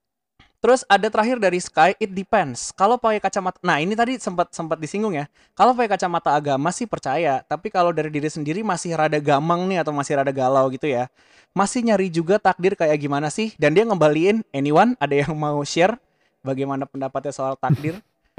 [0.63, 2.71] Terus ada terakhir dari Sky, it depends.
[2.71, 5.27] Kalau pakai kacamata, nah ini tadi sempat sempat disinggung ya.
[5.59, 9.83] Kalau pakai kacamata agama sih percaya, tapi kalau dari diri sendiri masih rada gamang nih
[9.83, 11.11] atau masih rada galau gitu ya.
[11.51, 13.51] Masih nyari juga takdir kayak gimana sih?
[13.59, 15.99] Dan dia ngembaliin, anyone ada yang mau share
[16.47, 17.99] bagaimana pendapatnya soal takdir?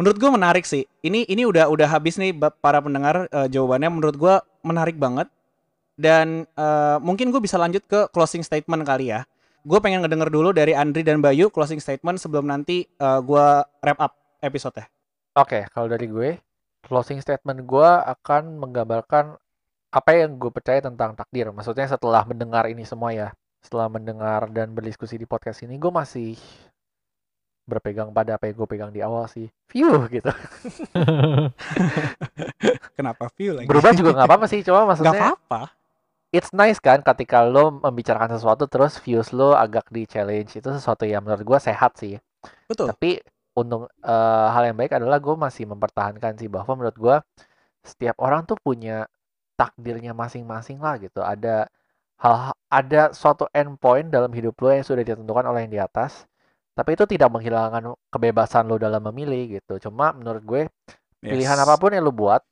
[0.00, 0.88] menurut gue menarik sih.
[1.04, 2.32] Ini ini udah udah habis nih
[2.64, 3.92] para pendengar uh, jawabannya.
[3.92, 5.28] Menurut gue menarik banget.
[6.00, 9.28] Dan uh, mungkin gue bisa lanjut ke closing statement kali ya
[9.64, 13.46] gue pengen ngedenger dulu dari Andri dan Bayu closing statement sebelum nanti uh, eh, gue
[13.80, 14.12] wrap up
[14.44, 14.86] episode ya.
[15.34, 16.30] Oke, okay, kalau dari gue,
[16.84, 19.34] closing statement gue akan menggambarkan
[19.90, 21.50] apa yang gue percaya tentang takdir.
[21.50, 23.28] Maksudnya setelah mendengar ini semua ya,
[23.64, 26.36] setelah mendengar dan berdiskusi di podcast ini, gue masih
[27.64, 29.48] berpegang pada apa yang gue pegang di awal sih.
[29.72, 30.28] View gitu.
[33.00, 33.66] Kenapa view lagi?
[33.66, 35.16] Berubah juga nggak apa-apa sih, cuma maksudnya.
[35.16, 35.83] Gak apa-apa
[36.34, 41.06] it's nice kan ketika lo membicarakan sesuatu terus views lo agak di challenge itu sesuatu
[41.06, 42.18] yang menurut gue sehat sih.
[42.66, 42.90] Betul.
[42.90, 43.22] Tapi
[43.54, 47.16] untuk uh, hal yang baik adalah gue masih mempertahankan sih bahwa menurut gue
[47.86, 49.06] setiap orang tuh punya
[49.54, 51.22] takdirnya masing-masing lah gitu.
[51.22, 51.70] Ada
[52.18, 56.26] hal ada suatu endpoint dalam hidup lo yang sudah ditentukan oleh yang di atas.
[56.74, 59.78] Tapi itu tidak menghilangkan kebebasan lo dalam memilih gitu.
[59.86, 60.62] Cuma menurut gue
[61.22, 62.42] pilihan apa pun yang lo buat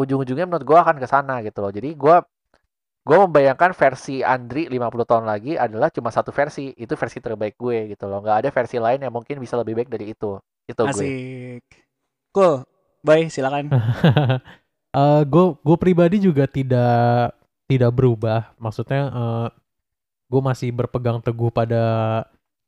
[0.00, 1.68] ujung-ujungnya menurut gue akan ke sana gitu loh.
[1.68, 2.16] Jadi gue
[3.00, 6.72] gue membayangkan versi Andri 50 tahun lagi adalah cuma satu versi.
[6.76, 8.20] Itu versi terbaik gue gitu loh.
[8.20, 10.36] Nggak ada versi lain yang mungkin bisa lebih baik dari itu.
[10.68, 11.00] Itu Asik.
[11.00, 11.14] gue
[12.36, 12.54] cool.
[13.00, 13.72] Bye silakan.
[14.90, 17.30] Uh, gue gue pribadi juga tidak
[17.70, 18.50] tidak berubah.
[18.58, 19.48] Maksudnya uh,
[20.26, 21.82] gue masih berpegang teguh pada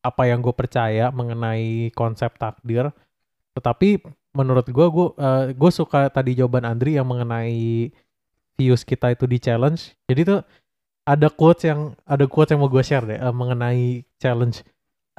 [0.07, 2.95] apa yang gue percaya mengenai konsep takdir.
[3.59, 4.07] Tetapi
[4.39, 7.91] menurut gue gue uh, gue suka tadi jawaban Andri yang mengenai
[8.57, 9.97] views kita itu di challenge.
[10.09, 10.41] Jadi tuh
[11.03, 14.63] ada quotes yang ada quotes yang mau gue share deh uh, mengenai challenge.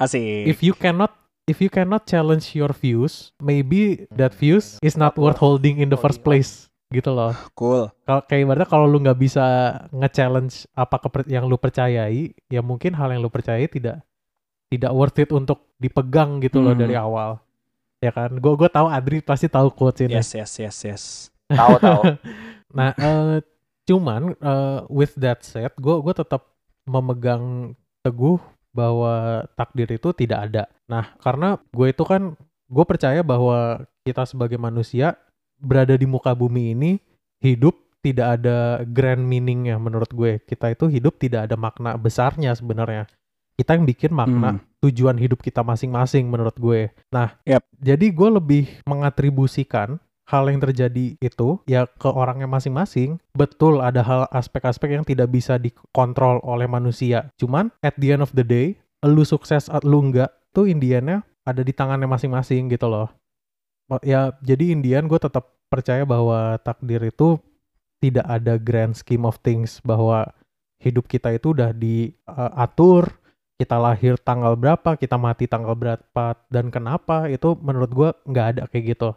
[0.00, 0.48] Asik.
[0.48, 1.12] If you cannot
[1.44, 6.00] if you cannot challenge your views, maybe that views is not worth holding in the
[6.00, 7.34] first place gitu loh.
[7.58, 7.90] Cool.
[8.06, 9.44] Kalau kayak ibaratnya kalau lu nggak bisa
[9.90, 14.04] nge-challenge apa yang lu percayai, ya mungkin hal yang lu percayai tidak
[14.70, 16.66] tidak worth it untuk dipegang gitu hmm.
[16.70, 17.30] loh dari awal.
[17.98, 18.36] Ya kan?
[18.38, 20.16] Gue gue tahu Adri pasti tahu quotes ini.
[20.16, 21.02] Yes, yes, yes, yes.
[21.50, 22.02] Tahu tahu.
[22.74, 23.38] Nah, uh,
[23.88, 26.50] cuman uh, with that said, gue gue tetap
[26.84, 27.72] memegang
[28.04, 28.36] teguh
[28.74, 30.64] bahwa takdir itu tidak ada.
[30.90, 32.34] Nah, karena gue itu kan
[32.68, 35.14] gue percaya bahwa kita sebagai manusia
[35.56, 36.90] berada di muka bumi ini
[37.40, 40.42] hidup tidak ada grand meaningnya menurut gue.
[40.44, 43.08] Kita itu hidup tidak ada makna besarnya sebenarnya.
[43.54, 44.82] Kita yang bikin makna hmm.
[44.84, 46.90] tujuan hidup kita masing-masing menurut gue.
[47.14, 47.64] Nah, yep.
[47.78, 53.20] jadi gue lebih mengatribusikan hal yang terjadi itu ya ke orangnya masing-masing.
[53.36, 57.28] Betul ada hal aspek-aspek yang tidak bisa dikontrol oleh manusia.
[57.36, 61.60] Cuman at the end of the day lu sukses atau lu enggak tuh Indiannya ada
[61.60, 63.12] di tangannya masing-masing gitu loh.
[64.00, 67.36] Ya jadi Indian gue tetap percaya bahwa takdir itu
[68.00, 70.32] tidak ada grand scheme of things bahwa
[70.80, 73.16] hidup kita itu udah diatur uh,
[73.54, 78.62] kita lahir tanggal berapa kita mati tanggal berapa dan kenapa itu menurut gue nggak ada
[78.68, 79.16] kayak gitu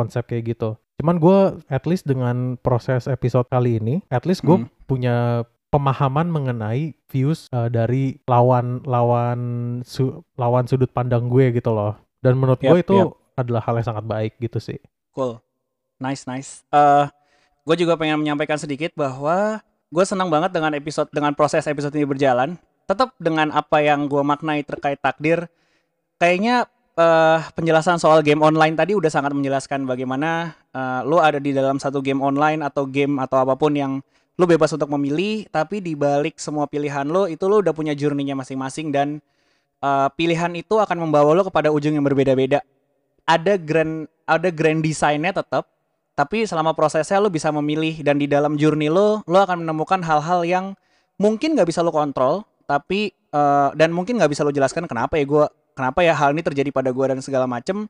[0.00, 0.80] konsep kayak gitu.
[1.00, 4.68] Cuman gue at least dengan proses episode kali ini, at least gue hmm.
[4.88, 9.40] punya pemahaman mengenai views uh, dari lawan lawan
[9.86, 11.96] su, lawan sudut pandang gue gitu loh.
[12.20, 13.16] Dan menurut yep, gue itu yep.
[13.38, 14.76] adalah hal yang sangat baik gitu sih.
[15.16, 15.40] Cool,
[15.96, 16.66] nice nice.
[16.68, 17.08] Uh,
[17.64, 22.04] gue juga pengen menyampaikan sedikit bahwa gue senang banget dengan episode dengan proses episode ini
[22.04, 22.60] berjalan.
[22.84, 25.46] Tetap dengan apa yang gue maknai terkait takdir,
[26.18, 26.66] kayaknya
[27.00, 31.80] uh, penjelasan soal game online tadi udah sangat menjelaskan bagaimana uh, lo ada di dalam
[31.80, 33.92] satu game online atau game atau apa pun yang
[34.36, 38.32] lo bebas untuk memilih, tapi di balik semua pilihan lo itu lo udah punya journey-nya
[38.32, 39.20] masing-masing dan
[39.84, 42.64] uh, pilihan itu akan membawa lo kepada ujung yang berbeda-beda.
[43.28, 45.68] Ada grand ada grand design-nya tetap,
[46.16, 50.40] tapi selama prosesnya lo bisa memilih dan di dalam journey lo lo akan menemukan hal-hal
[50.48, 50.72] yang
[51.20, 55.28] mungkin nggak bisa lo kontrol, tapi uh, dan mungkin nggak bisa lo jelaskan kenapa ya
[55.28, 57.88] gua kenapa ya hal ini terjadi pada gua dan segala macem.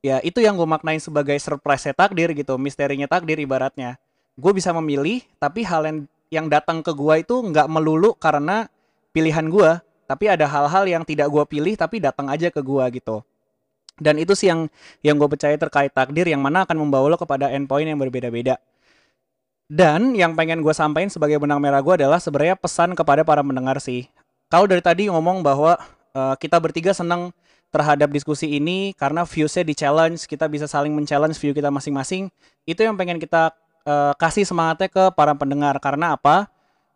[0.00, 4.00] Ya itu yang gue maknain sebagai surprise takdir gitu, misterinya takdir ibaratnya.
[4.38, 5.98] Gue bisa memilih, tapi hal yang
[6.32, 8.72] yang datang ke gua itu nggak melulu karena
[9.12, 13.20] pilihan gua, tapi ada hal-hal yang tidak gua pilih tapi datang aja ke gua gitu.
[13.98, 14.70] Dan itu sih yang
[15.02, 18.62] yang gue percaya terkait takdir yang mana akan membawa lo kepada endpoint yang berbeda-beda.
[19.68, 23.76] Dan yang pengen gue sampaikan sebagai benang merah gue adalah sebenarnya pesan kepada para pendengar
[23.82, 24.08] sih.
[24.48, 25.76] Kalau dari tadi ngomong bahwa
[26.18, 27.30] uh, kita bertiga senang
[27.70, 32.32] terhadap diskusi ini karena viewsnya di challenge kita bisa saling men-challenge view kita masing-masing.
[32.66, 33.54] Itu yang pengen kita
[33.86, 35.78] uh, kasih semangatnya ke para pendengar.
[35.78, 36.50] Karena apa?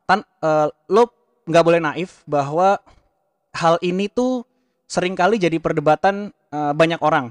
[0.09, 1.13] Tan uh, lo
[1.47, 2.83] nggak boleh naif bahwa
[3.55, 4.43] hal ini tuh
[4.91, 7.31] sering kali jadi perdebatan uh, banyak orang.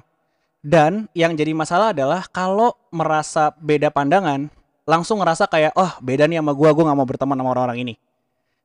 [0.62, 4.46] Dan yang jadi masalah adalah kalau merasa beda pandangan
[4.86, 7.94] langsung ngerasa kayak oh beda nih sama gue gue nggak mau berteman sama orang-orang ini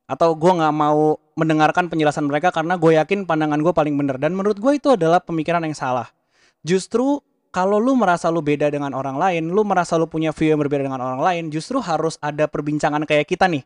[0.07, 4.33] atau gue nggak mau mendengarkan penjelasan mereka karena gue yakin pandangan gue paling benar dan
[4.33, 6.07] menurut gue itu adalah pemikiran yang salah.
[6.63, 7.19] Justru
[7.51, 10.87] kalau lu merasa lu beda dengan orang lain lu merasa lu punya view yang berbeda
[10.87, 13.63] dengan orang lain justru harus ada perbincangan kayak kita nih.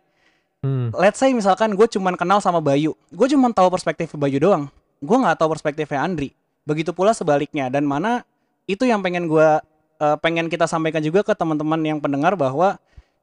[0.61, 0.93] Hmm.
[0.93, 2.93] let's say misalkan gue cuman kenal sama Bayu.
[3.09, 4.69] Gue cuman tahu perspektif Bayu doang.
[5.01, 6.37] Gue nggak tahu perspektifnya Andri.
[6.69, 7.65] Begitu pula sebaliknya.
[7.73, 8.21] Dan mana
[8.69, 9.57] itu yang pengen gue
[10.01, 12.77] uh, pengen kita sampaikan juga ke teman-teman yang pendengar bahwa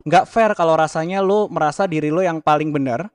[0.09, 3.13] nggak fair kalau rasanya lu merasa diri lu yang paling benar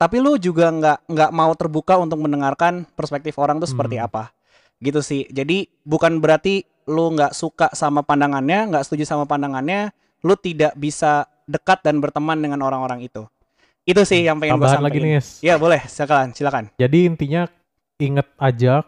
[0.00, 4.08] tapi lu juga nggak nggak mau terbuka untuk mendengarkan perspektif orang tuh seperti hmm.
[4.08, 4.32] apa.
[4.80, 5.28] Gitu sih.
[5.28, 9.92] Jadi bukan berarti lu nggak suka sama pandangannya nggak setuju sama pandangannya
[10.24, 13.28] lu tidak bisa dekat dan berteman dengan orang-orang itu.
[13.84, 15.84] Itu sih yang pengen Tambahan lagi nih ya boleh.
[15.84, 16.72] Silakan silakan.
[16.80, 17.44] Jadi intinya
[18.00, 18.80] inget aja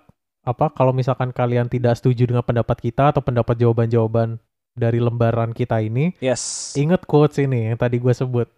[0.48, 4.40] apa kalau misalkan kalian tidak setuju dengan pendapat kita atau pendapat jawaban-jawaban
[4.72, 6.16] dari lembaran kita ini.
[6.18, 6.72] Yes.
[6.76, 8.48] Ingat quotes ini yang tadi gue sebut.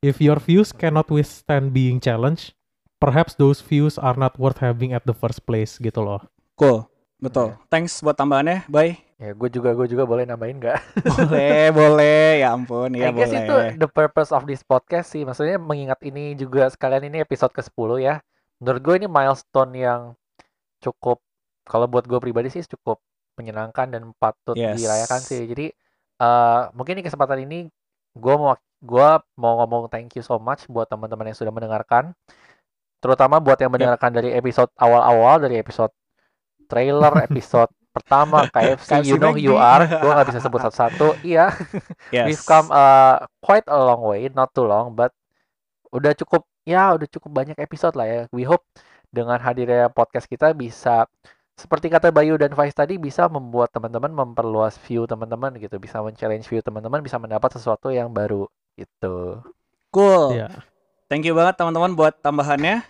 [0.00, 2.56] If your views cannot withstand being challenged,
[2.98, 6.24] perhaps those views are not worth having at the first place gitu loh.
[6.56, 6.88] Cool.
[7.20, 7.52] Betul.
[7.52, 7.68] Yeah.
[7.68, 8.64] Thanks buat tambahannya.
[8.72, 8.96] Bye.
[9.20, 10.80] Ya, gue juga gue juga boleh nambahin nggak?
[11.28, 12.40] boleh, boleh.
[12.40, 13.44] Ya ampun, ya I boleh.
[13.44, 15.28] itu the purpose of this podcast sih.
[15.28, 18.24] Maksudnya mengingat ini juga sekalian ini episode ke-10 ya.
[18.64, 20.00] Menurut gue ini milestone yang
[20.80, 21.20] cukup
[21.68, 23.04] kalau buat gue pribadi sih cukup
[23.40, 24.76] menyenangkan dan patut yes.
[24.76, 25.48] dirayakan sih.
[25.48, 25.72] Jadi
[26.20, 27.72] uh, mungkin di kesempatan ini
[28.12, 32.12] gue mau gue mau ngomong thank you so much buat teman-teman yang sudah mendengarkan,
[33.00, 34.16] terutama buat yang mendengarkan yep.
[34.20, 35.92] dari episode awal-awal dari episode
[36.68, 39.84] trailer episode pertama KFC, you know you are.
[40.02, 41.18] Gue nggak bisa sebut satu-satu.
[41.26, 41.50] Iya,
[42.14, 42.26] yes.
[42.30, 45.10] we've come uh, quite a long way, not too long, but
[45.90, 48.20] udah cukup ya udah cukup banyak episode lah ya.
[48.30, 48.62] We hope
[49.10, 51.10] dengan hadirnya podcast kita bisa
[51.60, 56.48] seperti kata Bayu dan Faiz tadi bisa membuat teman-teman memperluas view teman-teman gitu, bisa men-challenge
[56.48, 58.48] view teman-teman, bisa mendapat sesuatu yang baru
[58.80, 59.44] gitu.
[59.92, 60.40] Cool.
[60.40, 60.64] Yeah.
[61.12, 62.80] Thank you banget teman-teman buat tambahannya.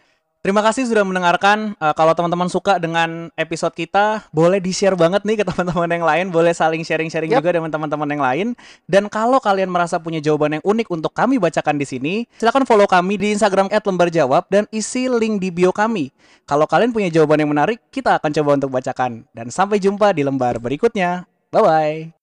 [0.41, 1.77] Terima kasih sudah mendengarkan.
[1.77, 6.25] Uh, kalau teman-teman suka dengan episode kita, boleh di-share banget nih ke teman-teman yang lain,
[6.33, 7.45] boleh saling sharing-sharing yep.
[7.45, 8.47] juga dengan teman-teman yang lain.
[8.89, 12.89] Dan kalau kalian merasa punya jawaban yang unik untuk kami bacakan di sini, silakan follow
[12.89, 16.09] kami di Instagram @lembarjawab dan isi link di bio kami.
[16.49, 19.29] Kalau kalian punya jawaban yang menarik, kita akan coba untuk bacakan.
[19.37, 21.29] Dan sampai jumpa di lembar berikutnya.
[21.53, 22.20] Bye bye.